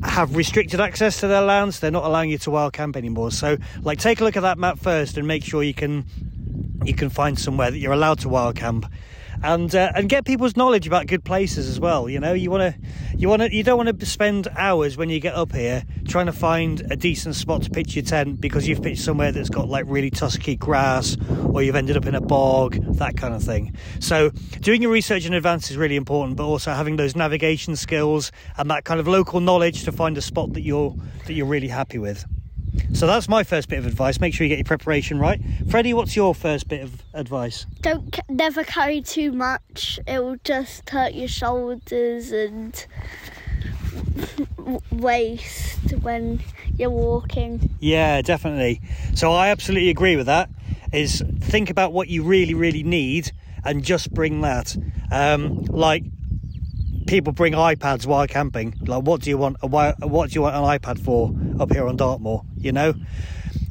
have 0.04 0.36
restricted 0.36 0.80
access 0.80 1.20
to 1.20 1.28
their 1.28 1.42
lands. 1.42 1.80
They're 1.80 1.92
not 1.92 2.06
allowing 2.06 2.30
you 2.30 2.38
to 2.40 2.52
wild 2.52 2.74
camp 2.74 2.96
anymore. 2.96 3.32
So, 3.32 3.58
like, 3.82 4.00
take 4.00 4.22
a 4.22 4.24
look 4.24 4.38
at 4.38 4.42
that 4.42 4.58
map 4.58 4.80
first 4.80 5.18
and 5.18 5.28
make 5.28 5.44
sure 5.44 5.64
you 5.64 5.74
can 5.74 6.06
you 6.84 6.94
can 6.94 7.10
find 7.10 7.38
somewhere 7.38 7.70
that 7.72 7.78
you're 7.78 7.94
allowed 7.94 8.20
to 8.20 8.30
wild 8.30 8.56
camp. 8.56 8.86
And 9.42 9.74
uh, 9.74 9.92
and 9.96 10.10
get 10.10 10.26
people's 10.26 10.58
knowledge 10.58 10.86
about 10.86 11.08
good 11.08 11.24
places 11.24 11.70
as 11.70 11.80
well. 11.80 12.10
You 12.10 12.20
know, 12.20 12.34
you 12.34 12.52
want 12.52 12.74
to 12.76 12.82
you 13.18 13.30
want 13.30 13.42
to 13.42 13.54
you 13.54 13.64
don't 13.64 13.78
want 13.78 14.00
to 14.00 14.06
spend 14.06 14.48
hours 14.56 14.98
when 14.98 15.10
you 15.10 15.20
get 15.20 15.34
up 15.36 15.54
here 15.54 15.84
trying 16.08 16.26
to 16.26 16.34
find 16.34 16.82
a 16.92 16.96
decent 16.96 17.36
spot 17.36 17.64
to 17.64 17.70
pitch 17.70 17.96
your 17.96 18.04
tent 18.04 18.42
because 18.42 18.68
you've 18.68 18.82
pitched 18.82 19.02
somewhere 19.02 19.32
that's 19.32 19.50
got 19.50 19.70
like 19.70 19.86
really 19.88 20.10
tusky 20.10 20.56
grass 20.56 21.16
or 21.54 21.64
you've 21.64 21.76
ended 21.76 21.96
up 21.96 22.06
in 22.06 22.16
a 22.16 22.22
bog, 22.22 22.76
that 22.98 23.16
kind 23.16 23.34
of 23.34 23.44
thing. 23.44 23.76
So 24.00 24.30
doing 24.60 24.82
your 24.82 24.92
research 24.92 25.26
in 25.26 25.34
advance 25.34 25.72
is 25.72 25.78
really 25.78 25.96
important, 25.96 26.38
but 26.38 26.46
also 26.46 26.72
having 26.72 26.98
those 26.98 27.16
navigation 27.16 27.76
skills 27.76 28.32
and 28.58 28.70
that 28.70 28.84
kind 28.86 29.00
of 29.00 29.08
local 29.08 29.40
knowledge 29.40 29.84
to 29.86 29.92
find 29.92 30.18
a 30.18 30.22
spot 30.22 30.54
that 30.54 30.62
you're 30.62 30.96
that 31.26 31.34
you're 31.34 31.46
really 31.46 31.68
happy 31.68 31.98
with. 31.98 32.26
So 32.94 33.08
that's 33.08 33.30
my 33.30 33.44
first 33.44 33.70
bit 33.70 33.80
of 33.80 33.86
advice. 33.86 34.20
Make 34.20 34.34
sure 34.34 34.46
you 34.46 34.50
get 34.50 34.58
your 34.58 34.66
preparation 34.66 35.20
right. 35.20 35.40
Freddie, 35.70 35.94
what's 35.94 36.16
your 36.16 36.36
first 36.36 36.68
bit 36.68 36.82
of 36.82 37.04
advice? 37.14 37.66
Don't 37.82 38.20
never 38.30 38.64
carry 38.64 39.02
too 39.02 39.32
much. 39.32 40.00
It 40.08 40.24
will 40.24 40.38
just 40.44 40.90
hurt 40.90 41.14
your 41.14 41.28
shoulders 41.28 42.32
and 42.32 42.86
waist 44.92 45.92
when 46.02 46.42
you're 46.78 46.90
walking. 46.90 47.70
Yeah, 47.80 48.22
definitely. 48.22 48.82
So 49.16 49.32
I 49.32 49.50
absolutely 49.50 49.90
agree 49.90 50.16
with 50.16 50.26
that. 50.26 50.50
Is 50.92 51.24
think 51.42 51.70
about 51.70 51.94
what 51.94 52.08
you 52.08 52.24
really, 52.24 52.56
really 52.56 52.84
need 52.84 53.32
and 53.64 53.84
just 53.84 54.12
bring 54.14 54.42
that. 54.42 54.76
Um, 55.12 55.64
like 55.66 56.04
people 57.08 57.34
bring 57.34 57.54
iPads 57.54 58.06
while 58.06 58.28
camping. 58.28 58.76
Like, 58.82 59.04
what 59.04 59.22
do 59.22 59.30
you 59.30 59.38
want? 59.38 59.58
A, 59.62 59.68
what 59.68 60.30
do 60.30 60.34
you 60.36 60.42
want 60.42 60.56
an 60.56 60.64
iPad 60.64 61.04
for 61.04 61.34
up 61.62 61.72
here 61.72 61.88
on 61.88 61.96
Dartmoor? 61.98 62.44
You 62.60 62.72
know. 62.72 62.94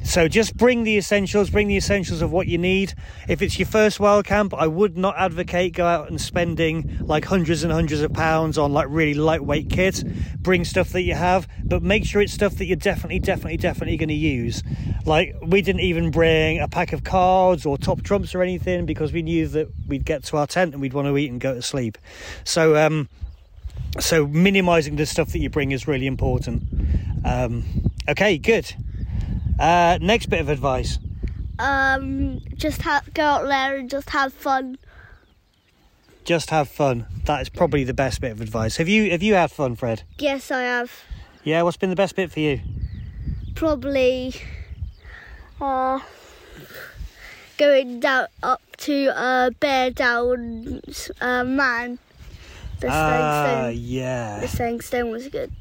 So 0.03 0.27
just 0.27 0.57
bring 0.57 0.85
the 0.85 0.97
essentials. 0.97 1.49
Bring 1.49 1.67
the 1.67 1.77
essentials 1.77 2.21
of 2.21 2.31
what 2.31 2.47
you 2.47 2.57
need. 2.57 2.93
If 3.27 3.41
it's 3.41 3.59
your 3.59 3.67
first 3.67 3.99
wild 3.99 4.25
camp, 4.25 4.53
I 4.53 4.65
would 4.65 4.97
not 4.97 5.15
advocate 5.17 5.73
go 5.73 5.85
out 5.85 6.09
and 6.09 6.19
spending 6.19 6.97
like 7.01 7.25
hundreds 7.25 7.63
and 7.63 7.71
hundreds 7.71 8.01
of 8.01 8.13
pounds 8.13 8.57
on 8.57 8.73
like 8.73 8.87
really 8.89 9.13
lightweight 9.13 9.69
kit. 9.69 10.03
Bring 10.41 10.65
stuff 10.65 10.89
that 10.89 11.03
you 11.03 11.13
have, 11.13 11.47
but 11.63 11.83
make 11.83 12.05
sure 12.05 12.21
it's 12.21 12.33
stuff 12.33 12.55
that 12.55 12.65
you're 12.65 12.75
definitely, 12.75 13.19
definitely, 13.19 13.57
definitely 13.57 13.97
going 13.97 14.09
to 14.09 14.15
use. 14.15 14.63
Like 15.05 15.35
we 15.43 15.61
didn't 15.61 15.81
even 15.81 16.11
bring 16.11 16.59
a 16.59 16.67
pack 16.67 16.93
of 16.93 17.03
cards 17.03 17.65
or 17.65 17.77
top 17.77 18.01
trumps 18.01 18.33
or 18.33 18.41
anything 18.41 18.85
because 18.85 19.13
we 19.13 19.21
knew 19.21 19.47
that 19.49 19.67
we'd 19.87 20.05
get 20.05 20.23
to 20.25 20.37
our 20.37 20.47
tent 20.47 20.73
and 20.73 20.81
we'd 20.81 20.93
want 20.93 21.07
to 21.07 21.17
eat 21.17 21.29
and 21.29 21.39
go 21.39 21.53
to 21.53 21.61
sleep. 21.61 21.97
So 22.45 22.75
um, 22.77 23.09
so 23.99 24.27
minimizing 24.27 24.95
the 24.95 25.05
stuff 25.05 25.33
that 25.33 25.39
you 25.39 25.49
bring 25.49 25.71
is 25.71 25.87
really 25.87 26.07
important. 26.07 26.63
Um, 27.25 27.88
okay, 28.09 28.37
good. 28.37 28.73
Uh, 29.59 29.97
next 30.01 30.27
bit 30.27 30.39
of 30.41 30.49
advice. 30.49 30.99
Um, 31.57 32.39
just 32.55 32.81
ha- 32.81 33.01
go 33.13 33.23
out 33.23 33.47
there 33.47 33.77
and 33.77 33.89
just 33.89 34.09
have 34.11 34.33
fun. 34.33 34.77
Just 36.23 36.49
have 36.51 36.69
fun. 36.69 37.05
That 37.25 37.41
is 37.41 37.49
probably 37.49 37.83
the 37.83 37.93
best 37.93 38.21
bit 38.21 38.31
of 38.31 38.39
advice. 38.41 38.77
Have 38.77 38.87
you 38.87 39.11
have 39.11 39.23
you 39.23 39.33
had 39.33 39.51
fun, 39.51 39.75
Fred? 39.75 40.03
Yes, 40.19 40.51
I 40.51 40.61
have. 40.61 40.91
Yeah. 41.43 41.63
What's 41.63 41.77
been 41.77 41.89
the 41.89 41.95
best 41.95 42.15
bit 42.15 42.31
for 42.31 42.39
you? 42.39 42.61
Probably 43.55 44.33
uh, 45.59 45.99
going 47.57 47.99
down 47.99 48.27
up 48.43 48.61
to 48.77 49.07
uh, 49.17 49.49
Bear 49.59 49.91
Down 49.91 50.81
uh, 51.19 51.43
Man. 51.43 51.99
The 52.79 52.87
Ah, 52.89 53.43
stone. 53.69 53.73
yeah. 53.77 54.39
The 54.39 54.47
stone 54.47 54.79
stone 54.81 55.11
was 55.11 55.27
good. 55.27 55.51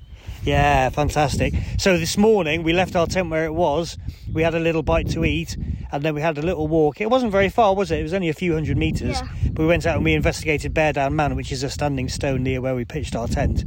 Yeah, 0.48 0.88
fantastic. 0.88 1.52
So 1.76 1.98
this 1.98 2.16
morning 2.16 2.62
we 2.62 2.72
left 2.72 2.96
our 2.96 3.06
tent 3.06 3.28
where 3.28 3.44
it 3.44 3.52
was. 3.52 3.98
We 4.32 4.42
had 4.42 4.54
a 4.54 4.58
little 4.58 4.82
bite 4.82 5.11
to 5.11 5.22
eat, 5.26 5.58
and 5.92 6.02
then 6.02 6.14
we 6.14 6.22
had 6.22 6.38
a 6.38 6.40
little 6.40 6.66
walk. 6.66 7.02
It 7.02 7.11
wasn't 7.11 7.32
very 7.32 7.50
far, 7.50 7.74
was 7.74 7.90
it? 7.90 8.00
It 8.00 8.02
was 8.02 8.14
only 8.14 8.30
a 8.30 8.32
few 8.32 8.54
hundred 8.54 8.78
meters. 8.78 9.20
Yeah. 9.20 9.28
But 9.52 9.58
we 9.58 9.66
went 9.66 9.84
out 9.84 9.96
and 9.96 10.06
we 10.06 10.14
investigated 10.14 10.72
Bear 10.72 10.94
Down 10.94 11.14
Man, 11.14 11.37
which 11.37 11.52
is 11.52 11.62
a 11.64 11.68
standing 11.68 12.08
stone 12.08 12.44
near 12.44 12.62
where 12.62 12.74
we 12.74 12.87
pitched 12.87 13.14
our 13.14 13.28
tent, 13.28 13.66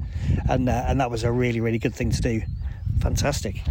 and 0.49 0.67
uh, 0.67 0.85
and 0.87 0.99
that 0.99 1.11
was 1.11 1.23
a 1.23 1.31
really 1.31 1.59
really 1.59 1.77
good 1.77 1.93
thing 1.93 2.09
to 2.09 2.19
do. 2.19 2.41
Fantastic. 2.99 3.61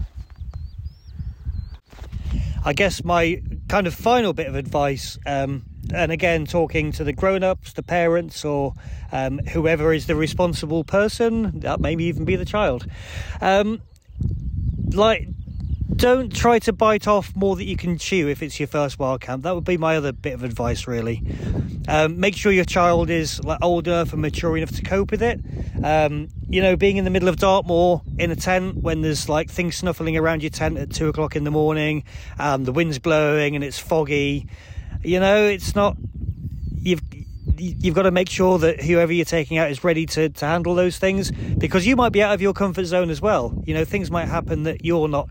I 2.64 2.72
guess 2.74 3.02
my 3.04 3.42
kind 3.68 3.86
of 3.86 3.94
final 3.94 4.32
bit 4.32 4.46
of 4.46 4.54
advice, 4.54 5.18
um, 5.24 5.64
and 5.94 6.12
again, 6.12 6.44
talking 6.44 6.92
to 6.92 7.04
the 7.04 7.12
grown 7.12 7.42
ups, 7.42 7.72
the 7.72 7.82
parents, 7.82 8.44
or 8.44 8.74
um, 9.12 9.38
whoever 9.38 9.94
is 9.94 10.06
the 10.06 10.14
responsible 10.14 10.84
person, 10.84 11.60
that 11.60 11.80
maybe 11.80 12.04
even 12.04 12.24
be 12.26 12.36
the 12.36 12.44
child. 12.44 12.86
Um, 13.40 13.80
like, 14.92 15.28
don't 15.96 16.34
try 16.34 16.58
to 16.60 16.72
bite 16.72 17.06
off 17.06 17.34
more 17.34 17.56
that 17.56 17.64
you 17.64 17.76
can 17.76 17.98
chew 17.98 18.28
if 18.28 18.42
it's 18.42 18.58
your 18.58 18.66
first 18.66 18.98
wild 18.98 19.20
camp. 19.20 19.42
That 19.42 19.54
would 19.54 19.64
be 19.64 19.76
my 19.76 19.96
other 19.96 20.12
bit 20.12 20.34
of 20.34 20.44
advice, 20.44 20.86
really. 20.86 21.22
Um, 21.88 22.20
make 22.20 22.36
sure 22.36 22.52
your 22.52 22.64
child 22.64 23.10
is 23.10 23.42
like 23.44 23.58
old 23.62 23.86
enough 23.88 24.12
and 24.12 24.22
mature 24.22 24.56
enough 24.56 24.70
to 24.72 24.82
cope 24.82 25.10
with 25.10 25.22
it. 25.22 25.40
Um, 25.82 26.28
you 26.48 26.62
know, 26.62 26.76
being 26.76 26.96
in 26.96 27.04
the 27.04 27.10
middle 27.10 27.28
of 27.28 27.36
Dartmoor 27.36 28.02
in 28.18 28.30
a 28.30 28.36
tent 28.36 28.76
when 28.76 29.02
there's 29.02 29.28
like 29.28 29.50
things 29.50 29.76
snuffling 29.76 30.16
around 30.16 30.42
your 30.42 30.50
tent 30.50 30.78
at 30.78 30.90
two 30.90 31.08
o'clock 31.08 31.36
in 31.36 31.44
the 31.44 31.50
morning, 31.50 32.04
um, 32.38 32.64
the 32.64 32.72
wind's 32.72 32.98
blowing 32.98 33.54
and 33.54 33.64
it's 33.64 33.78
foggy. 33.78 34.46
You 35.02 35.20
know, 35.20 35.46
it's 35.46 35.74
not. 35.74 35.96
You've 37.60 37.94
got 37.94 38.02
to 38.02 38.10
make 38.10 38.30
sure 38.30 38.58
that 38.58 38.80
whoever 38.80 39.12
you're 39.12 39.24
taking 39.24 39.58
out 39.58 39.70
is 39.70 39.84
ready 39.84 40.06
to, 40.06 40.30
to 40.30 40.46
handle 40.46 40.74
those 40.74 40.98
things 40.98 41.30
because 41.30 41.86
you 41.86 41.94
might 41.94 42.10
be 42.10 42.22
out 42.22 42.32
of 42.32 42.40
your 42.40 42.54
comfort 42.54 42.86
zone 42.86 43.10
as 43.10 43.20
well. 43.20 43.62
You 43.66 43.74
know, 43.74 43.84
things 43.84 44.10
might 44.10 44.28
happen 44.28 44.62
that 44.62 44.84
you're 44.84 45.08
not 45.08 45.28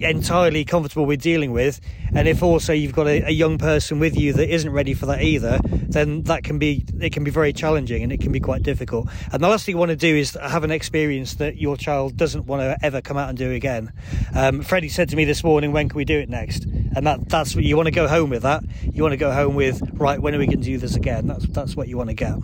entirely 0.00 0.64
comfortable 0.64 1.06
with 1.06 1.20
dealing 1.20 1.52
with 1.52 1.80
and 2.14 2.28
if 2.28 2.42
also 2.42 2.72
you've 2.72 2.92
got 2.92 3.06
a, 3.06 3.28
a, 3.28 3.30
young 3.30 3.56
person 3.56 3.98
with 3.98 4.16
you 4.16 4.32
that 4.32 4.52
isn't 4.52 4.72
ready 4.72 4.94
for 4.94 5.06
that 5.06 5.22
either 5.22 5.58
then 5.88 6.22
that 6.24 6.44
can 6.44 6.58
be 6.58 6.84
it 7.00 7.12
can 7.12 7.24
be 7.24 7.30
very 7.30 7.52
challenging 7.52 8.02
and 8.02 8.12
it 8.12 8.20
can 8.20 8.32
be 8.32 8.40
quite 8.40 8.62
difficult. 8.62 9.08
And 9.32 9.42
the 9.42 9.48
last 9.48 9.66
thing 9.66 9.74
you 9.74 9.78
want 9.78 9.90
to 9.90 9.96
do 9.96 10.14
is 10.14 10.36
have 10.40 10.64
an 10.64 10.70
experience 10.70 11.34
that 11.34 11.56
your 11.56 11.76
child 11.76 12.16
doesn't 12.16 12.46
want 12.46 12.62
to 12.62 12.76
ever 12.84 13.00
come 13.00 13.16
out 13.16 13.28
and 13.28 13.38
do 13.38 13.50
again. 13.50 13.92
Um, 14.34 14.62
freddie 14.62 14.88
said 14.88 15.08
to 15.10 15.16
me 15.16 15.24
this 15.24 15.42
morning 15.42 15.72
when 15.72 15.88
can 15.88 15.96
we 15.96 16.04
do 16.04 16.18
it 16.18 16.28
next? 16.28 16.64
And 16.64 17.06
that 17.06 17.28
that's 17.28 17.54
what 17.54 17.64
you 17.64 17.76
want 17.76 17.86
to 17.86 17.92
go 17.92 18.06
home 18.06 18.30
with 18.30 18.42
that. 18.42 18.62
You 18.82 19.02
want 19.02 19.12
to 19.12 19.18
go 19.18 19.32
home 19.32 19.54
with 19.54 19.80
right 19.94 20.20
when 20.20 20.34
are 20.34 20.38
we 20.38 20.46
going 20.46 20.60
to 20.60 20.64
do 20.64 20.78
this 20.78 20.96
again? 20.96 21.26
That's 21.26 21.46
that's 21.46 21.76
what 21.76 21.88
you 21.88 21.96
want 21.96 22.10
to 22.10 22.14
get. 22.14 22.34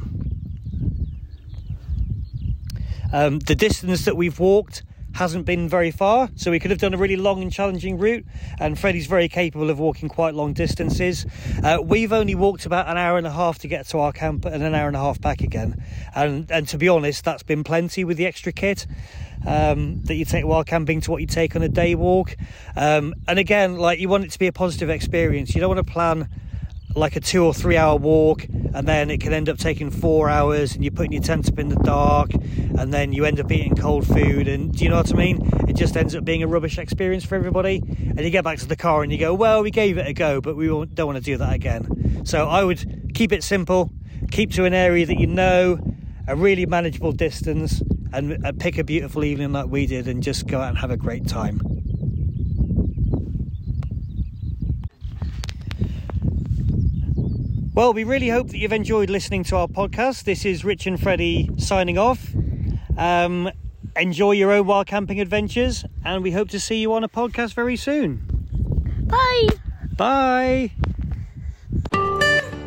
Um, 3.12 3.40
the 3.40 3.54
distance 3.54 4.06
that 4.06 4.16
we've 4.16 4.38
walked 4.38 4.82
hasn't 5.14 5.46
been 5.46 5.68
very 5.68 5.90
far, 5.90 6.30
so 6.36 6.50
we 6.50 6.58
could 6.58 6.70
have 6.70 6.80
done 6.80 6.94
a 6.94 6.96
really 6.96 7.16
long 7.16 7.42
and 7.42 7.52
challenging 7.52 7.98
route. 7.98 8.24
And 8.58 8.78
Freddie's 8.78 9.06
very 9.06 9.28
capable 9.28 9.70
of 9.70 9.78
walking 9.78 10.08
quite 10.08 10.34
long 10.34 10.52
distances. 10.52 11.26
Uh, 11.62 11.78
we've 11.82 12.12
only 12.12 12.34
walked 12.34 12.66
about 12.66 12.88
an 12.88 12.96
hour 12.96 13.18
and 13.18 13.26
a 13.26 13.30
half 13.30 13.58
to 13.60 13.68
get 13.68 13.86
to 13.88 13.98
our 13.98 14.12
camp 14.12 14.44
and 14.44 14.62
an 14.62 14.74
hour 14.74 14.86
and 14.86 14.96
a 14.96 15.00
half 15.00 15.20
back 15.20 15.40
again. 15.40 15.82
And 16.14 16.50
and 16.50 16.66
to 16.68 16.78
be 16.78 16.88
honest, 16.88 17.24
that's 17.24 17.42
been 17.42 17.64
plenty 17.64 18.04
with 18.04 18.16
the 18.16 18.26
extra 18.26 18.52
kit. 18.52 18.86
Um, 19.44 20.02
that 20.04 20.14
you 20.14 20.24
take 20.24 20.44
while 20.44 20.62
camping 20.62 21.00
to 21.00 21.10
what 21.10 21.20
you 21.20 21.26
take 21.26 21.56
on 21.56 21.62
a 21.62 21.68
day 21.68 21.96
walk. 21.96 22.36
Um, 22.76 23.12
and 23.26 23.40
again, 23.40 23.76
like 23.76 23.98
you 23.98 24.08
want 24.08 24.24
it 24.24 24.30
to 24.30 24.38
be 24.38 24.46
a 24.46 24.52
positive 24.52 24.88
experience. 24.88 25.52
You 25.52 25.60
don't 25.60 25.74
want 25.74 25.84
to 25.84 25.92
plan 25.92 26.28
like 26.94 27.16
a 27.16 27.20
two 27.20 27.44
or 27.44 27.54
three 27.54 27.76
hour 27.76 27.96
walk 27.96 28.46
and 28.48 28.86
then 28.86 29.10
it 29.10 29.20
can 29.20 29.32
end 29.32 29.48
up 29.48 29.58
taking 29.58 29.90
four 29.90 30.28
hours 30.28 30.74
and 30.74 30.84
you're 30.84 30.92
putting 30.92 31.12
your 31.12 31.22
tent 31.22 31.48
up 31.48 31.58
in 31.58 31.68
the 31.68 31.76
dark 31.76 32.32
and 32.32 32.92
then 32.92 33.12
you 33.12 33.24
end 33.24 33.40
up 33.40 33.50
eating 33.50 33.74
cold 33.76 34.06
food 34.06 34.48
and 34.48 34.72
do 34.76 34.84
you 34.84 34.90
know 34.90 34.96
what 34.96 35.12
I 35.12 35.16
mean? 35.16 35.38
It 35.68 35.76
just 35.76 35.96
ends 35.96 36.14
up 36.14 36.24
being 36.24 36.42
a 36.42 36.46
rubbish 36.46 36.78
experience 36.78 37.24
for 37.24 37.34
everybody 37.34 37.82
and 37.86 38.20
you 38.20 38.30
get 38.30 38.44
back 38.44 38.58
to 38.58 38.66
the 38.66 38.76
car 38.76 39.02
and 39.02 39.12
you 39.12 39.18
go, 39.18 39.34
well, 39.34 39.62
we 39.62 39.70
gave 39.70 39.98
it 39.98 40.06
a 40.06 40.12
go, 40.12 40.40
but 40.40 40.56
we 40.56 40.66
don't 40.66 41.06
want 41.06 41.18
to 41.18 41.24
do 41.24 41.36
that 41.36 41.52
again. 41.52 42.24
So 42.24 42.48
I 42.48 42.64
would 42.64 43.12
keep 43.14 43.32
it 43.32 43.42
simple, 43.42 43.90
keep 44.30 44.52
to 44.52 44.64
an 44.64 44.74
area 44.74 45.06
that 45.06 45.18
you 45.18 45.26
know, 45.26 45.78
a 46.28 46.36
really 46.36 46.66
manageable 46.66 47.12
distance 47.12 47.82
and 48.12 48.44
uh, 48.44 48.52
pick 48.58 48.78
a 48.78 48.84
beautiful 48.84 49.24
evening 49.24 49.52
like 49.52 49.66
we 49.66 49.86
did 49.86 50.06
and 50.06 50.22
just 50.22 50.46
go 50.46 50.60
out 50.60 50.68
and 50.68 50.78
have 50.78 50.90
a 50.90 50.96
great 50.96 51.26
time. 51.26 51.71
Well, 57.74 57.94
we 57.94 58.04
really 58.04 58.28
hope 58.28 58.48
that 58.48 58.58
you've 58.58 58.74
enjoyed 58.74 59.08
listening 59.08 59.44
to 59.44 59.56
our 59.56 59.66
podcast. 59.66 60.24
This 60.24 60.44
is 60.44 60.62
Rich 60.62 60.86
and 60.86 61.00
Freddie 61.00 61.48
signing 61.56 61.96
off. 61.96 62.28
Um, 62.98 63.50
enjoy 63.96 64.32
your 64.32 64.52
own 64.52 64.66
wild 64.66 64.88
camping 64.88 65.18
adventures, 65.20 65.82
and 66.04 66.22
we 66.22 66.32
hope 66.32 66.50
to 66.50 66.60
see 66.60 66.82
you 66.82 66.92
on 66.92 67.02
a 67.02 67.08
podcast 67.08 67.54
very 67.54 67.76
soon. 67.76 68.26
Bye. 69.06 69.46
Bye. 69.96 70.72